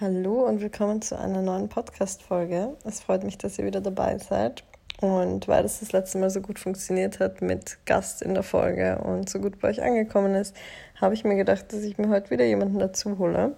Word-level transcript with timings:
Hallo 0.00 0.44
und 0.44 0.60
willkommen 0.60 1.02
zu 1.02 1.16
einer 1.16 1.40
neuen 1.40 1.68
Podcast-Folge. 1.68 2.76
Es 2.84 2.98
freut 2.98 3.22
mich, 3.22 3.38
dass 3.38 3.60
ihr 3.60 3.64
wieder 3.64 3.80
dabei 3.80 4.18
seid. 4.18 4.64
Und 5.00 5.46
weil 5.46 5.62
das 5.62 5.78
das 5.78 5.92
letzte 5.92 6.18
Mal 6.18 6.30
so 6.30 6.40
gut 6.40 6.58
funktioniert 6.58 7.20
hat 7.20 7.42
mit 7.42 7.78
Gast 7.86 8.20
in 8.20 8.34
der 8.34 8.42
Folge 8.42 8.98
und 8.98 9.30
so 9.30 9.38
gut 9.38 9.60
bei 9.60 9.68
euch 9.68 9.80
angekommen 9.80 10.34
ist, 10.34 10.56
habe 11.00 11.14
ich 11.14 11.22
mir 11.22 11.36
gedacht, 11.36 11.72
dass 11.72 11.82
ich 11.82 11.96
mir 11.96 12.08
heute 12.08 12.30
wieder 12.30 12.44
jemanden 12.44 12.80
dazu 12.80 13.18
hole. 13.18 13.54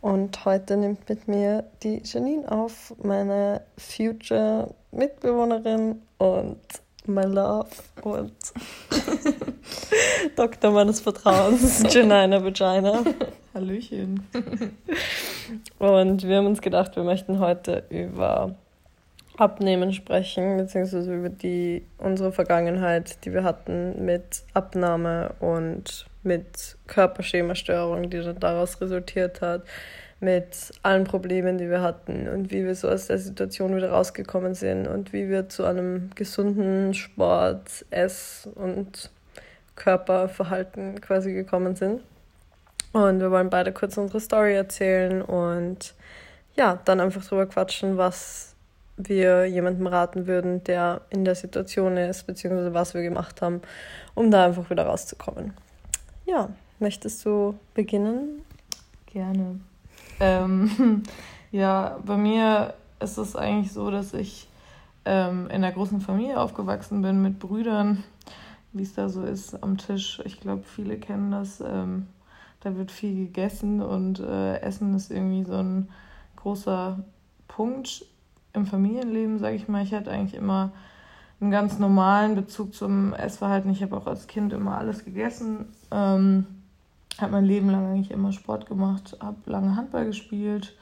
Und 0.00 0.44
heute 0.44 0.76
nimmt 0.76 1.08
mit 1.08 1.26
mir 1.26 1.64
die 1.82 2.02
Janine 2.04 2.52
auf, 2.52 2.94
meine 3.02 3.62
future 3.76 4.72
Mitbewohnerin 4.92 6.02
und 6.18 6.60
my 7.08 7.24
love 7.24 7.68
und 8.02 8.32
Doktor 10.36 10.70
meines 10.70 11.00
Vertrauens, 11.00 11.82
Janina 11.94 12.42
Vagina. 12.44 13.02
Hallöchen. 13.54 14.26
Und 15.78 16.28
wir 16.28 16.36
haben 16.36 16.46
uns 16.46 16.60
gedacht, 16.60 16.94
wir 16.96 17.02
möchten 17.02 17.40
heute 17.40 17.84
über 17.90 18.54
Abnehmen 19.36 19.92
sprechen, 19.92 20.56
beziehungsweise 20.58 21.14
über 21.14 21.28
die, 21.28 21.84
unsere 21.98 22.32
Vergangenheit, 22.32 23.24
die 23.24 23.32
wir 23.32 23.44
hatten 23.44 24.04
mit 24.04 24.42
Abnahme 24.52 25.34
und 25.40 26.06
mit 26.22 26.76
Körperschemastörung, 26.86 28.10
die 28.10 28.18
dann 28.18 28.38
daraus 28.40 28.80
resultiert 28.80 29.40
hat, 29.40 29.62
mit 30.20 30.72
allen 30.82 31.04
Problemen, 31.04 31.58
die 31.58 31.70
wir 31.70 31.80
hatten 31.80 32.28
und 32.28 32.50
wie 32.50 32.64
wir 32.64 32.74
so 32.74 32.88
aus 32.88 33.06
der 33.06 33.18
Situation 33.18 33.76
wieder 33.76 33.90
rausgekommen 33.90 34.54
sind 34.54 34.88
und 34.88 35.12
wie 35.12 35.28
wir 35.28 35.48
zu 35.48 35.64
einem 35.64 36.10
gesunden 36.14 36.92
Sport, 36.94 37.86
Ess- 37.90 38.48
und 38.54 39.10
Körperverhalten 39.76 41.00
quasi 41.00 41.32
gekommen 41.32 41.76
sind. 41.76 42.02
Und 42.92 43.20
wir 43.20 43.30
wollen 43.30 43.50
beide 43.50 43.72
kurz 43.72 43.96
unsere 43.96 44.20
Story 44.20 44.54
erzählen 44.54 45.22
und 45.22 45.94
ja, 46.56 46.80
dann 46.84 47.00
einfach 47.00 47.24
drüber 47.24 47.46
quatschen, 47.46 47.96
was 47.96 48.56
wir 48.96 49.46
jemandem 49.46 49.86
raten 49.86 50.26
würden, 50.26 50.64
der 50.64 51.02
in 51.10 51.24
der 51.24 51.36
Situation 51.36 51.96
ist, 51.96 52.26
beziehungsweise 52.26 52.74
was 52.74 52.94
wir 52.94 53.02
gemacht 53.02 53.40
haben, 53.40 53.62
um 54.16 54.32
da 54.32 54.46
einfach 54.46 54.68
wieder 54.68 54.86
rauszukommen. 54.86 55.52
Ja, 56.26 56.48
möchtest 56.80 57.24
du 57.24 57.54
beginnen? 57.74 58.42
Gerne. 59.06 59.60
Ähm, 60.20 61.02
ja, 61.50 61.98
bei 62.04 62.16
mir 62.16 62.74
ist 63.00 63.18
es 63.18 63.36
eigentlich 63.36 63.72
so, 63.72 63.90
dass 63.90 64.14
ich 64.14 64.48
ähm, 65.04 65.46
in 65.46 65.56
einer 65.64 65.72
großen 65.72 66.00
Familie 66.00 66.40
aufgewachsen 66.40 67.02
bin 67.02 67.22
mit 67.22 67.38
Brüdern, 67.38 68.04
wie 68.72 68.82
es 68.82 68.94
da 68.94 69.08
so 69.08 69.22
ist 69.22 69.62
am 69.62 69.78
Tisch. 69.78 70.20
Ich 70.24 70.40
glaube, 70.40 70.62
viele 70.64 70.98
kennen 70.98 71.30
das. 71.30 71.60
Ähm, 71.60 72.06
da 72.60 72.76
wird 72.76 72.90
viel 72.90 73.26
gegessen 73.26 73.80
und 73.80 74.18
äh, 74.18 74.60
Essen 74.60 74.94
ist 74.94 75.10
irgendwie 75.10 75.44
so 75.44 75.54
ein 75.54 75.88
großer 76.36 76.98
Punkt 77.46 78.04
im 78.52 78.66
Familienleben, 78.66 79.38
sage 79.38 79.56
ich 79.56 79.68
mal. 79.68 79.82
Ich 79.82 79.94
hatte 79.94 80.10
eigentlich 80.10 80.34
immer 80.34 80.72
einen 81.40 81.50
ganz 81.50 81.78
normalen 81.78 82.34
Bezug 82.34 82.74
zum 82.74 83.14
Essverhalten. 83.14 83.70
Ich 83.70 83.82
habe 83.82 83.96
auch 83.96 84.06
als 84.06 84.26
Kind 84.26 84.52
immer 84.52 84.76
alles 84.76 85.04
gegessen. 85.04 85.66
Ähm, 85.90 86.46
habe 87.20 87.32
mein 87.32 87.44
Leben 87.44 87.70
lang 87.70 87.86
eigentlich 87.86 88.10
immer 88.10 88.32
Sport 88.32 88.66
gemacht, 88.66 89.16
habe 89.20 89.38
lange 89.46 89.76
Handball 89.76 90.06
gespielt 90.06 90.76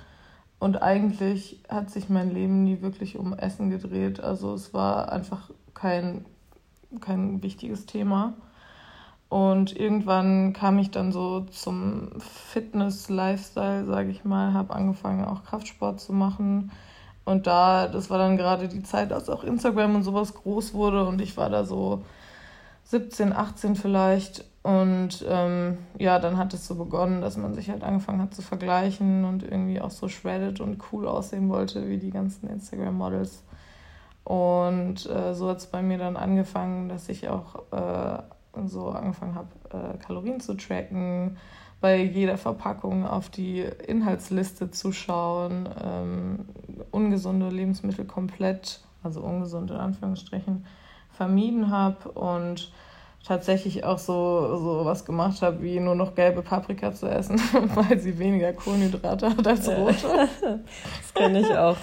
und 0.59 0.83
eigentlich 0.83 1.62
hat 1.69 1.91
sich 1.91 2.09
mein 2.09 2.33
Leben 2.33 2.65
nie 2.65 2.81
wirklich 2.83 3.19
um 3.19 3.34
Essen 3.34 3.70
gedreht. 3.70 4.20
Also 4.20 4.55
es 4.55 4.73
war 4.73 5.12
einfach 5.12 5.51
kein, 5.75 6.25
kein 7.01 7.42
wichtiges 7.42 7.87
Thema. 7.87 8.34
Und 9.29 9.77
irgendwann 9.77 10.53
kam 10.53 10.79
ich 10.79 10.91
dann 10.92 11.11
so 11.11 11.41
zum 11.41 12.11
Fitness-Lifestyle, 12.20 13.84
sage 13.84 14.11
ich 14.11 14.25
mal, 14.25 14.55
habe 14.55 14.75
angefangen 14.75 15.25
auch 15.25 15.45
Kraftsport 15.45 16.01
zu 16.01 16.12
machen. 16.12 16.70
Und 17.25 17.48
da, 17.48 17.89
das 17.89 18.09
war 18.09 18.19
dann 18.19 18.37
gerade 18.37 18.69
die 18.69 18.84
Zeit, 18.84 19.12
als 19.12 19.29
auch 19.29 19.42
Instagram 19.42 19.97
und 19.97 20.05
sowas 20.05 20.33
groß 20.33 20.75
wurde 20.75 21.05
und 21.05 21.20
ich 21.20 21.37
war 21.37 21.51
da 21.51 21.64
so 21.64 22.05
17, 22.86 23.33
18 23.33 23.77
vielleicht. 23.77 24.45
Und 24.63 25.24
ähm, 25.29 25.79
ja, 25.98 26.19
dann 26.19 26.36
hat 26.36 26.55
es 26.55 26.67
so 26.67 26.74
begonnen, 26.74 27.20
dass 27.20 27.36
man 27.36 27.55
sich 27.55 27.70
halt 27.70 27.85
angefangen 27.85 28.20
hat 28.20 28.35
zu 28.35 28.42
vergleichen 28.42 29.24
und 29.24 29.45
irgendwie 29.45 29.80
auch 29.80 29.91
so 29.91 30.08
shredded 30.08 30.61
und 30.61 30.83
cool 30.92 31.07
aussehen 31.07 31.48
wollte 31.48 31.89
wie 31.89 31.98
die 31.98 32.11
ganzen 32.11 32.48
Instagram-Models. 32.48 33.45
Und 34.25 35.07
äh, 35.08 35.35
so 35.35 35.48
hat 35.48 35.58
es 35.58 35.67
bei 35.67 35.83
mir 35.83 35.98
dann 35.98 36.17
angefangen, 36.17 36.89
dass 36.89 37.08
ich 37.08 37.29
auch 37.29 37.63
äh, 37.70 38.19
so 38.67 38.89
angefangen 38.91 39.36
habe, 39.36 39.48
äh, 39.70 39.98
Kalorien 39.98 40.41
zu 40.41 40.55
tracken, 40.55 41.36
bei 41.80 42.02
jeder 42.02 42.39
Verpackung 42.39 43.07
auf 43.07 43.29
die 43.29 43.61
Inhaltsliste 43.61 44.70
zu 44.70 44.91
schauen, 44.91 45.69
ähm, 45.80 46.46
ungesunde 46.91 47.51
Lebensmittel 47.51 48.05
komplett, 48.05 48.80
also 49.05 49.20
ungesund 49.20 49.70
in 49.70 49.77
Anführungsstrichen, 49.77 50.64
vermieden 51.16 51.70
habe 51.70 52.10
und 52.10 52.70
tatsächlich 53.27 53.84
auch 53.84 53.98
so, 53.98 54.56
so 54.56 54.84
was 54.84 55.04
gemacht 55.04 55.42
habe, 55.42 55.62
wie 55.62 55.80
nur 55.80 55.96
noch 55.96 56.14
gelbe 56.14 56.42
Paprika 56.42 56.92
zu 56.92 57.08
essen, 57.08 57.38
weil 57.74 57.98
sie 57.98 58.18
weniger 58.18 58.52
Kohlenhydrate 58.52 59.30
hat 59.30 59.46
als 59.46 59.68
rote. 59.68 60.28
das 60.40 61.14
kenne 61.14 61.40
ich 61.40 61.56
auch. 61.56 61.77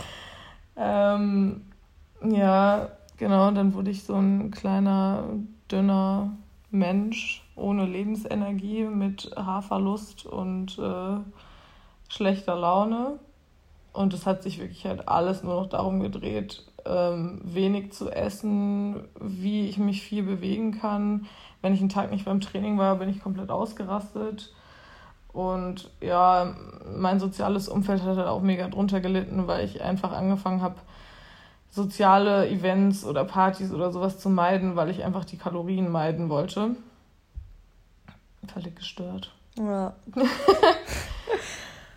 ähm, 0.77 1.61
ja, 2.23 2.89
genau, 3.17 3.51
dann 3.51 3.73
wurde 3.73 3.91
ich 3.91 4.03
so 4.03 4.15
ein 4.15 4.51
kleiner, 4.51 5.25
dünner 5.69 6.31
Mensch 6.71 7.43
ohne 7.55 7.85
Lebensenergie 7.85 8.85
mit 8.85 9.31
Haarverlust 9.35 10.25
und 10.25 10.79
äh, 10.79 11.17
schlechter 12.07 12.55
Laune. 12.55 13.19
Und 13.91 14.13
es 14.13 14.25
hat 14.25 14.41
sich 14.41 14.59
wirklich 14.59 14.85
halt 14.85 15.07
alles 15.07 15.43
nur 15.43 15.55
noch 15.55 15.69
darum 15.69 15.99
gedreht, 15.99 16.65
ähm, 16.85 17.41
wenig 17.43 17.93
zu 17.93 18.09
essen, 18.09 19.03
wie 19.19 19.67
ich 19.67 19.77
mich 19.77 20.01
viel 20.01 20.23
bewegen 20.23 20.79
kann. 20.79 21.27
Wenn 21.61 21.73
ich 21.73 21.79
einen 21.79 21.89
Tag 21.89 22.11
nicht 22.11 22.25
beim 22.25 22.41
Training 22.41 22.77
war, 22.77 22.95
bin 22.95 23.09
ich 23.09 23.21
komplett 23.21 23.49
ausgerastet. 23.49 24.53
Und 25.31 25.89
ja, 25.99 26.55
mein 26.95 27.19
soziales 27.19 27.67
Umfeld 27.67 28.03
hat 28.03 28.17
halt 28.17 28.27
auch 28.27 28.41
mega 28.41 28.67
drunter 28.67 29.01
gelitten, 29.01 29.47
weil 29.47 29.65
ich 29.65 29.81
einfach 29.81 30.11
angefangen 30.11 30.61
habe, 30.61 30.75
soziale 31.71 32.47
Events 32.49 33.03
oder 33.03 33.25
Partys 33.25 33.73
oder 33.73 33.91
sowas 33.91 34.19
zu 34.19 34.29
meiden, 34.29 34.75
weil 34.75 34.91
ich 34.91 35.03
einfach 35.03 35.25
die 35.25 35.37
Kalorien 35.37 35.91
meiden 35.91 36.29
wollte. 36.29 36.75
Völlig 38.53 38.75
gestört. 38.75 39.33
Ja. 39.57 39.93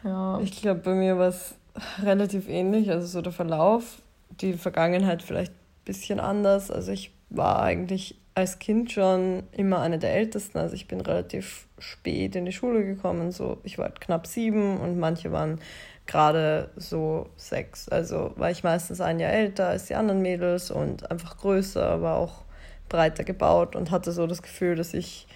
ja. 0.04 0.38
Ich 0.41 0.62
glaube, 0.62 0.80
bei 0.80 0.94
mir 0.94 1.18
war 1.18 1.28
es 1.28 1.56
relativ 2.03 2.48
ähnlich, 2.48 2.91
also 2.91 3.06
so 3.06 3.20
der 3.20 3.32
Verlauf, 3.32 4.00
die 4.31 4.54
Vergangenheit 4.54 5.22
vielleicht 5.22 5.53
ein 5.53 5.84
bisschen 5.84 6.20
anders. 6.20 6.70
Also 6.70 6.92
ich 6.92 7.12
war 7.31 7.62
eigentlich 7.62 8.20
als 8.34 8.59
Kind 8.59 8.92
schon 8.92 9.44
immer 9.53 9.81
eine 9.81 9.98
der 9.98 10.14
Ältesten. 10.14 10.59
Also 10.59 10.75
ich 10.75 10.88
bin 10.88 11.00
relativ 11.00 11.66
spät 11.78 12.36
in 12.36 12.44
die 12.44 12.53
Schule 12.53 12.84
gekommen. 12.84 13.32
So, 13.32 13.59
ich 13.65 13.78
war 13.78 13.91
knapp 13.91 14.26
sieben 14.26 14.78
und 14.78 14.98
manche 14.98 15.32
waren 15.32 15.60
gerade 16.06 16.70
so 16.76 17.31
sechs. 17.36 17.88
Also 17.88 18.32
war 18.36 18.50
ich 18.50 18.62
meistens 18.62 19.00
ein 19.00 19.20
Jahr 19.20 19.32
älter 19.32 19.69
als 19.69 19.86
die 19.86 19.94
anderen 19.94 20.22
Mädels 20.22 20.70
und 20.70 21.10
einfach 21.10 21.38
größer, 21.38 21.82
aber 21.88 22.16
auch 22.16 22.44
breiter 22.88 23.25
gebaut 23.25 23.75
und 23.75 23.91
hatte 23.91 24.12
so 24.12 24.26
das 24.26 24.42
Gefühl, 24.42 24.76
dass 24.76 24.94
ich 24.94 25.26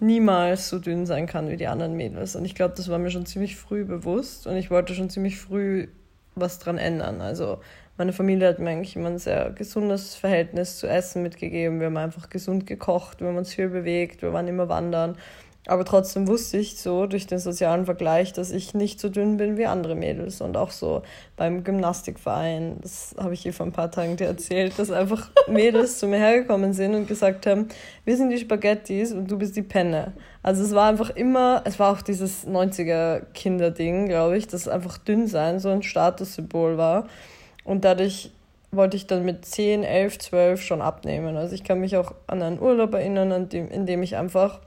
niemals 0.00 0.68
so 0.68 0.78
dünn 0.78 1.06
sein 1.06 1.26
kann 1.26 1.48
wie 1.50 1.56
die 1.56 1.66
anderen 1.66 1.94
Mädels. 1.94 2.34
Und 2.36 2.44
ich 2.44 2.54
glaube, 2.54 2.74
das 2.76 2.88
war 2.88 2.98
mir 2.98 3.10
schon 3.10 3.26
ziemlich 3.26 3.56
früh 3.56 3.84
bewusst 3.84 4.46
und 4.46 4.56
ich 4.56 4.70
wollte 4.70 4.94
schon 4.94 5.10
ziemlich 5.10 5.38
früh 5.38 5.88
was 6.40 6.58
dran 6.58 6.78
ändern. 6.78 7.20
Also 7.20 7.58
meine 7.96 8.12
Familie 8.12 8.48
hat 8.48 8.58
mir 8.58 8.70
eigentlich 8.70 8.96
immer 8.96 9.10
ein 9.10 9.18
sehr 9.18 9.50
gesundes 9.50 10.14
Verhältnis 10.14 10.78
zu 10.78 10.86
Essen 10.86 11.22
mitgegeben. 11.22 11.80
Wir 11.80 11.86
haben 11.86 11.96
einfach 11.96 12.30
gesund 12.30 12.66
gekocht, 12.66 13.20
wir 13.20 13.28
haben 13.28 13.36
uns 13.36 13.52
viel 13.52 13.68
bewegt, 13.68 14.22
wir 14.22 14.32
waren 14.32 14.48
immer 14.48 14.68
wandern. 14.68 15.16
Aber 15.70 15.84
trotzdem 15.84 16.26
wusste 16.26 16.58
ich 16.58 16.80
so 16.80 17.06
durch 17.06 17.28
den 17.28 17.38
sozialen 17.38 17.84
Vergleich, 17.84 18.32
dass 18.32 18.50
ich 18.50 18.74
nicht 18.74 18.98
so 18.98 19.08
dünn 19.08 19.36
bin 19.36 19.56
wie 19.56 19.66
andere 19.66 19.94
Mädels. 19.94 20.40
Und 20.40 20.56
auch 20.56 20.72
so 20.72 21.02
beim 21.36 21.62
Gymnastikverein, 21.62 22.78
das 22.82 23.14
habe 23.16 23.34
ich 23.34 23.42
hier 23.42 23.52
vor 23.52 23.66
ein 23.66 23.72
paar 23.72 23.88
Tagen 23.88 24.16
dir 24.16 24.26
erzählt, 24.26 24.76
dass 24.80 24.90
einfach 24.90 25.30
Mädels 25.46 26.00
zu 26.00 26.08
mir 26.08 26.18
hergekommen 26.18 26.72
sind 26.72 26.96
und 26.96 27.06
gesagt 27.06 27.46
haben, 27.46 27.68
wir 28.04 28.16
sind 28.16 28.30
die 28.30 28.38
Spaghettis 28.38 29.12
und 29.12 29.30
du 29.30 29.38
bist 29.38 29.54
die 29.54 29.62
Penne. 29.62 30.12
Also 30.42 30.64
es 30.64 30.74
war 30.74 30.88
einfach 30.88 31.10
immer, 31.10 31.62
es 31.64 31.78
war 31.78 31.92
auch 31.92 32.02
dieses 32.02 32.48
90er-Kinder-Ding, 32.48 34.08
glaube 34.08 34.38
ich, 34.38 34.48
dass 34.48 34.66
einfach 34.66 34.98
dünn 34.98 35.28
sein 35.28 35.60
so 35.60 35.68
ein 35.68 35.84
Statussymbol 35.84 36.78
war. 36.78 37.06
Und 37.62 37.84
dadurch 37.84 38.32
wollte 38.72 38.96
ich 38.96 39.06
dann 39.06 39.24
mit 39.24 39.44
10, 39.44 39.84
11, 39.84 40.18
12 40.18 40.62
schon 40.62 40.82
abnehmen. 40.82 41.36
Also 41.36 41.54
ich 41.54 41.62
kann 41.62 41.78
mich 41.78 41.96
auch 41.96 42.12
an 42.26 42.42
einen 42.42 42.60
Urlaub 42.60 42.92
erinnern, 42.92 43.48
in 43.52 43.86
dem 43.86 44.02
ich 44.02 44.16
einfach 44.16 44.58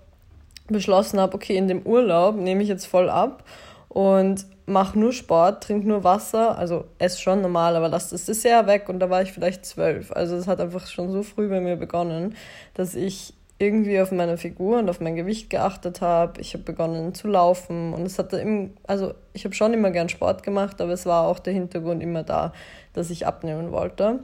beschlossen 0.68 1.20
habe, 1.20 1.36
okay, 1.36 1.58
in 1.58 1.68
dem 1.68 1.82
Urlaub 1.84 2.36
nehme 2.36 2.64
ich 2.64 2.70
jetzt 2.70 2.86
voll 2.86 3.10
ab 3.10 3.44
und 3.90 4.46
mache 4.66 4.98
nur 4.98 5.12
Sport, 5.12 5.64
trinke 5.64 5.88
nur 5.88 6.04
Wasser, 6.04 6.58
also 6.58 6.86
esse 6.98 7.20
schon 7.20 7.42
normal, 7.42 7.76
aber 7.76 7.90
lasse 7.90 8.12
das 8.12 8.26
Dessert 8.26 8.68
weg 8.68 8.88
und 8.88 9.00
da 9.00 9.10
war 9.10 9.22
ich 9.22 9.34
vielleicht 9.34 9.66
zwölf. 9.66 10.12
Also 10.12 10.36
es 10.36 10.48
hat 10.48 10.62
einfach 10.62 10.88
schon 10.88 11.12
so 11.12 11.24
früh 11.24 11.50
bei 11.50 11.60
mir 11.60 11.76
begonnen, 11.76 12.36
dass 12.74 12.96
ich 12.96 13.34
irgendwie 13.60 14.02
auf 14.02 14.12
meine 14.12 14.38
Figur 14.38 14.80
und 14.80 14.90
auf 14.90 15.00
mein 15.00 15.16
Gewicht 15.16 15.50
geachtet 15.50 16.02
habe. 16.02 16.42
Ich 16.42 16.54
habe 16.54 16.64
begonnen 16.64 17.14
zu 17.14 17.28
laufen 17.28 17.94
und 17.94 18.06
es 18.06 18.18
hatte 18.20 18.38
im, 18.38 18.74
also 18.88 19.14
ich 19.34 19.46
habe 19.46 19.56
schon 19.56 19.74
immer 19.74 19.92
gern 19.92 20.10
Sport 20.10 20.44
gemacht, 20.44 20.82
aber 20.82 20.92
es 20.92 21.06
war 21.06 21.28
auch 21.28 21.40
der 21.40 21.54
Hintergrund 21.54 22.02
immer 22.02 22.24
da, 22.24 22.54
dass 22.94 23.10
ich 23.10 23.28
abnehmen 23.28 23.72
wollte. 23.72 24.20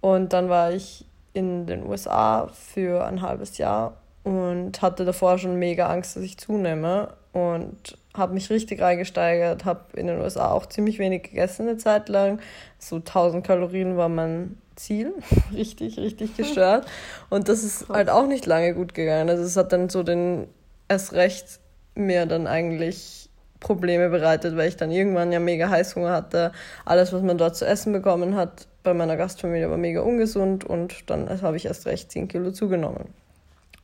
Und 0.00 0.32
dann 0.32 0.48
war 0.48 0.72
ich 0.72 1.04
in 1.32 1.66
den 1.66 1.86
USA 1.86 2.48
für 2.48 3.04
ein 3.04 3.22
halbes 3.22 3.58
Jahr 3.58 3.96
und 4.28 4.82
hatte 4.82 5.06
davor 5.06 5.38
schon 5.38 5.58
mega 5.58 5.88
Angst, 5.88 6.14
dass 6.14 6.22
ich 6.22 6.36
zunehme 6.36 7.14
und 7.32 7.96
habe 8.14 8.34
mich 8.34 8.50
richtig 8.50 8.82
reingesteigert, 8.82 9.64
habe 9.64 9.84
in 9.96 10.06
den 10.06 10.20
USA 10.20 10.50
auch 10.50 10.66
ziemlich 10.66 10.98
wenig 10.98 11.22
gegessen 11.22 11.66
eine 11.66 11.78
Zeit 11.78 12.10
lang. 12.10 12.40
So 12.78 12.96
1000 12.96 13.46
Kalorien 13.46 13.96
war 13.96 14.10
mein 14.10 14.58
Ziel. 14.76 15.14
richtig, 15.54 15.98
richtig 15.98 16.36
gestört. 16.36 16.86
Und 17.30 17.48
das 17.48 17.64
ist 17.64 17.88
halt 17.88 18.10
auch 18.10 18.26
nicht 18.26 18.44
lange 18.44 18.74
gut 18.74 18.92
gegangen. 18.92 19.30
Also 19.30 19.44
es 19.44 19.56
hat 19.56 19.72
dann 19.72 19.88
so 19.88 20.02
den 20.02 20.46
erst 20.88 21.14
recht 21.14 21.60
mir 21.94 22.26
dann 22.26 22.46
eigentlich 22.46 23.30
Probleme 23.60 24.10
bereitet, 24.10 24.56
weil 24.56 24.68
ich 24.68 24.76
dann 24.76 24.90
irgendwann 24.90 25.32
ja 25.32 25.40
mega 25.40 25.70
Heißhunger 25.70 26.10
hatte. 26.10 26.52
Alles, 26.84 27.14
was 27.14 27.22
man 27.22 27.38
dort 27.38 27.56
zu 27.56 27.66
essen 27.66 27.94
bekommen 27.94 28.36
hat, 28.36 28.66
bei 28.82 28.92
meiner 28.92 29.16
Gastfamilie 29.16 29.70
war 29.70 29.78
mega 29.78 30.02
ungesund 30.02 30.64
und 30.64 31.08
dann 31.10 31.40
habe 31.40 31.56
ich 31.56 31.64
erst 31.64 31.86
recht 31.86 32.12
10 32.12 32.28
Kilo 32.28 32.52
zugenommen. 32.52 33.14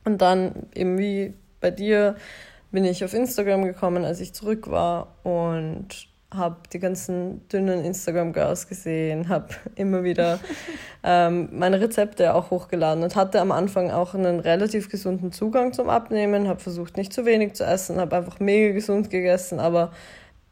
Und 0.05 0.21
dann 0.21 0.67
eben 0.73 0.97
wie 0.97 1.33
bei 1.59 1.71
dir 1.71 2.15
bin 2.71 2.85
ich 2.85 3.03
auf 3.03 3.13
Instagram 3.13 3.63
gekommen, 3.63 4.05
als 4.05 4.19
ich 4.19 4.33
zurück 4.33 4.69
war 4.69 5.15
und 5.23 6.07
habe 6.33 6.57
die 6.73 6.79
ganzen 6.79 7.47
dünnen 7.47 7.83
Instagram-Girls 7.83 8.67
gesehen, 8.67 9.29
habe 9.29 9.47
immer 9.75 10.03
wieder 10.03 10.39
ähm, 11.03 11.49
meine 11.51 11.79
Rezepte 11.81 12.33
auch 12.33 12.51
hochgeladen 12.51 13.03
und 13.03 13.15
hatte 13.15 13.41
am 13.41 13.51
Anfang 13.51 13.91
auch 13.91 14.13
einen 14.13 14.39
relativ 14.39 14.89
gesunden 14.89 15.31
Zugang 15.31 15.73
zum 15.73 15.89
Abnehmen, 15.89 16.47
habe 16.47 16.59
versucht, 16.59 16.97
nicht 16.97 17.13
zu 17.13 17.25
wenig 17.25 17.53
zu 17.53 17.65
essen, 17.65 17.99
habe 17.99 18.17
einfach 18.17 18.39
mega 18.39 18.73
gesund 18.73 19.09
gegessen, 19.09 19.59
aber 19.59 19.91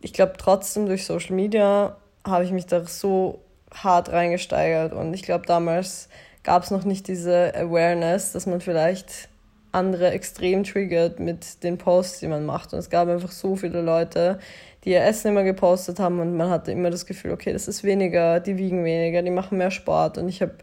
ich 0.02 0.14
glaube 0.14 0.34
trotzdem 0.38 0.86
durch 0.86 1.06
Social 1.06 1.36
Media 1.36 1.98
habe 2.26 2.44
ich 2.44 2.52
mich 2.52 2.66
da 2.66 2.86
so 2.86 3.42
hart 3.74 4.12
reingesteigert 4.12 4.94
und 4.94 5.14
ich 5.14 5.24
glaube 5.24 5.46
damals 5.46 6.10
gab 6.44 6.64
es 6.64 6.72
noch 6.72 6.84
nicht 6.84 7.08
diese 7.08 7.54
Awareness, 7.56 8.34
dass 8.34 8.46
man 8.46 8.62
vielleicht 8.62 9.30
andere 9.74 10.12
extrem 10.12 10.64
triggert 10.64 11.20
mit 11.20 11.64
den 11.64 11.78
Posts, 11.78 12.20
die 12.20 12.28
man 12.28 12.46
macht 12.46 12.74
und 12.74 12.80
es 12.80 12.90
gab 12.90 13.08
einfach 13.10 13.32
so 13.32 13.56
viele 13.56 13.82
Leute, 13.82 14.40
die 14.84 14.92
ihr 14.92 15.04
Essen 15.04 15.30
immer 15.30 15.44
gepostet 15.44 16.00
haben 16.00 16.20
und 16.20 16.38
man 16.38 16.50
hatte 16.50 16.72
immer 16.72 16.90
das 16.90 17.06
Gefühl, 17.06 17.32
okay, 17.32 17.54
das 17.54 17.68
ist 17.68 17.84
weniger, 17.84 18.40
die 18.40 18.58
wiegen 18.58 18.84
weniger, 18.86 19.22
die 19.22 19.32
machen 19.32 19.58
mehr 19.58 19.72
Sport 19.72 20.18
und 20.18 20.30
ich 20.30 20.42
habe 20.42 20.56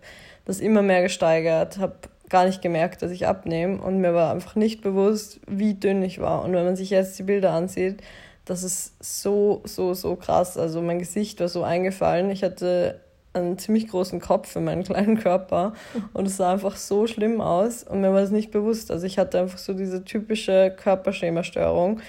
das 0.44 0.60
immer 0.60 0.82
mehr 0.82 1.02
gesteigert, 1.02 1.78
habe 1.78 1.96
gar 2.28 2.46
nicht 2.46 2.62
gemerkt, 2.62 3.02
dass 3.02 3.10
ich 3.10 3.26
abnehme 3.26 3.82
und 3.82 4.00
mir 4.00 4.14
war 4.14 4.32
einfach 4.32 4.54
nicht 4.54 4.82
bewusst, 4.82 5.40
wie 5.46 5.74
dünn 5.74 6.02
ich 6.02 6.20
war. 6.20 6.44
Und 6.44 6.52
wenn 6.54 6.64
man 6.64 6.76
sich 6.76 6.90
jetzt 6.90 7.18
die 7.18 7.24
Bilder 7.24 7.50
ansieht, 7.50 8.02
das 8.44 8.62
ist 8.62 8.94
so, 9.00 9.60
so, 9.64 9.94
so 9.94 10.16
krass. 10.16 10.56
Also 10.56 10.80
mein 10.80 10.98
Gesicht 10.98 11.40
war 11.40 11.48
so 11.48 11.62
eingefallen. 11.62 12.30
Ich 12.30 12.42
hatte 12.42 13.00
einen 13.32 13.58
ziemlich 13.58 13.88
großen 13.88 14.20
Kopf 14.20 14.48
für 14.48 14.60
meinen 14.60 14.82
kleinen 14.82 15.18
Körper 15.18 15.74
und 16.12 16.26
es 16.26 16.36
sah 16.36 16.52
einfach 16.52 16.76
so 16.76 17.06
schlimm 17.06 17.40
aus 17.40 17.84
und 17.84 18.00
mir 18.00 18.12
war 18.12 18.20
es 18.20 18.30
nicht 18.30 18.50
bewusst. 18.50 18.90
Also 18.90 19.06
ich 19.06 19.18
hatte 19.18 19.38
einfach 19.38 19.58
so 19.58 19.72
diese 19.72 20.04
typische 20.04 20.74
Körperschemastörung 20.76 22.00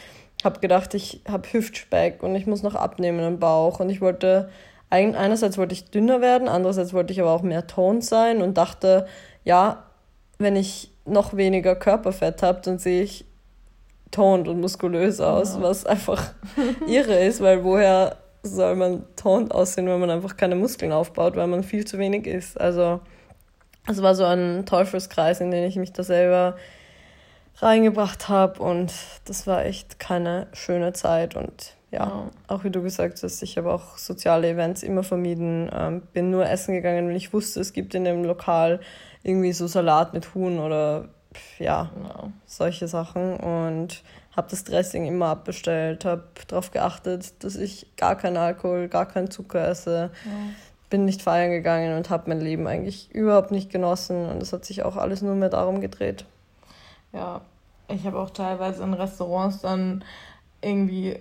habe 0.43 0.59
gedacht, 0.59 0.93
ich 0.93 1.21
habe 1.27 1.47
Hüftspeck 1.51 2.23
und 2.23 2.35
ich 2.35 2.47
muss 2.47 2.63
noch 2.63 2.75
abnehmen 2.75 3.19
im 3.19 3.39
Bauch. 3.39 3.79
Und 3.79 3.89
ich 3.89 4.01
wollte, 4.01 4.49
einerseits 4.89 5.57
wollte 5.57 5.73
ich 5.73 5.85
dünner 5.91 6.21
werden, 6.21 6.47
andererseits 6.47 6.93
wollte 6.93 7.13
ich 7.13 7.21
aber 7.21 7.31
auch 7.31 7.43
mehr 7.43 7.67
toned 7.67 8.03
sein 8.03 8.41
und 8.41 8.57
dachte, 8.57 9.07
ja, 9.43 9.83
wenn 10.39 10.55
ich 10.55 10.91
noch 11.05 11.35
weniger 11.35 11.75
Körperfett 11.75 12.43
habe, 12.43 12.61
dann 12.63 12.79
sehe 12.79 13.03
ich 13.03 13.25
toned 14.11 14.47
und 14.47 14.59
muskulös 14.59 15.19
aus, 15.19 15.55
ja. 15.55 15.61
was 15.61 15.85
einfach 15.85 16.33
irre 16.87 17.19
ist, 17.19 17.41
weil 17.41 17.63
woher 17.63 18.17
soll 18.43 18.75
man 18.75 19.03
toned 19.15 19.53
aussehen, 19.53 19.87
wenn 19.87 19.99
man 19.99 20.09
einfach 20.09 20.37
keine 20.37 20.55
Muskeln 20.55 20.91
aufbaut, 20.91 21.35
weil 21.35 21.47
man 21.47 21.63
viel 21.63 21.85
zu 21.85 21.97
wenig 21.97 22.25
isst. 22.25 22.59
Also 22.59 22.99
es 23.87 24.01
war 24.01 24.15
so 24.15 24.25
ein 24.25 24.65
Teufelskreis, 24.65 25.41
in 25.41 25.51
den 25.51 25.63
ich 25.63 25.75
mich 25.75 25.93
da 25.93 26.03
selber 26.03 26.55
reingebracht 27.57 28.29
habe 28.29 28.61
und 28.61 28.93
das 29.25 29.45
war 29.45 29.65
echt 29.65 29.99
keine 29.99 30.47
schöne 30.53 30.93
Zeit 30.93 31.35
und 31.35 31.75
ja, 31.91 32.05
ja, 32.05 32.31
auch 32.47 32.63
wie 32.63 32.69
du 32.69 32.81
gesagt 32.81 33.21
hast, 33.21 33.43
ich 33.43 33.57
habe 33.57 33.71
auch 33.71 33.97
soziale 33.97 34.49
Events 34.49 34.81
immer 34.81 35.03
vermieden, 35.03 35.69
ähm, 35.73 36.01
bin 36.13 36.31
nur 36.31 36.47
essen 36.47 36.73
gegangen, 36.73 37.09
wenn 37.09 37.15
ich 37.15 37.33
wusste, 37.33 37.59
es 37.59 37.73
gibt 37.73 37.93
in 37.93 38.05
dem 38.05 38.23
Lokal 38.23 38.79
irgendwie 39.23 39.51
so 39.51 39.67
Salat 39.67 40.13
mit 40.13 40.33
Huhn 40.33 40.59
oder 40.59 41.09
ja, 41.59 41.89
ja. 42.03 42.31
solche 42.45 42.87
Sachen 42.87 43.37
und 43.37 44.03
habe 44.35 44.49
das 44.49 44.63
Dressing 44.63 45.05
immer 45.05 45.27
abbestellt, 45.27 46.05
habe 46.05 46.23
darauf 46.47 46.71
geachtet, 46.71 47.43
dass 47.43 47.55
ich 47.55 47.87
gar 47.97 48.15
keinen 48.15 48.37
Alkohol, 48.37 48.87
gar 48.87 49.05
keinen 49.05 49.29
Zucker 49.29 49.67
esse. 49.67 50.11
Ja. 50.25 50.31
Bin 50.89 51.05
nicht 51.05 51.21
feiern 51.21 51.51
gegangen 51.51 51.95
und 51.95 52.09
habe 52.09 52.29
mein 52.29 52.41
Leben 52.41 52.67
eigentlich 52.67 53.11
überhaupt 53.11 53.51
nicht 53.51 53.69
genossen 53.69 54.29
und 54.29 54.41
es 54.41 54.51
hat 54.51 54.65
sich 54.65 54.83
auch 54.83 54.97
alles 54.97 55.21
nur 55.21 55.35
mehr 55.35 55.49
darum 55.49 55.79
gedreht. 55.81 56.25
Ja, 57.13 57.41
ich 57.87 58.05
habe 58.05 58.19
auch 58.19 58.29
teilweise 58.29 58.83
in 58.83 58.93
Restaurants 58.93 59.61
dann 59.61 60.03
irgendwie 60.61 61.17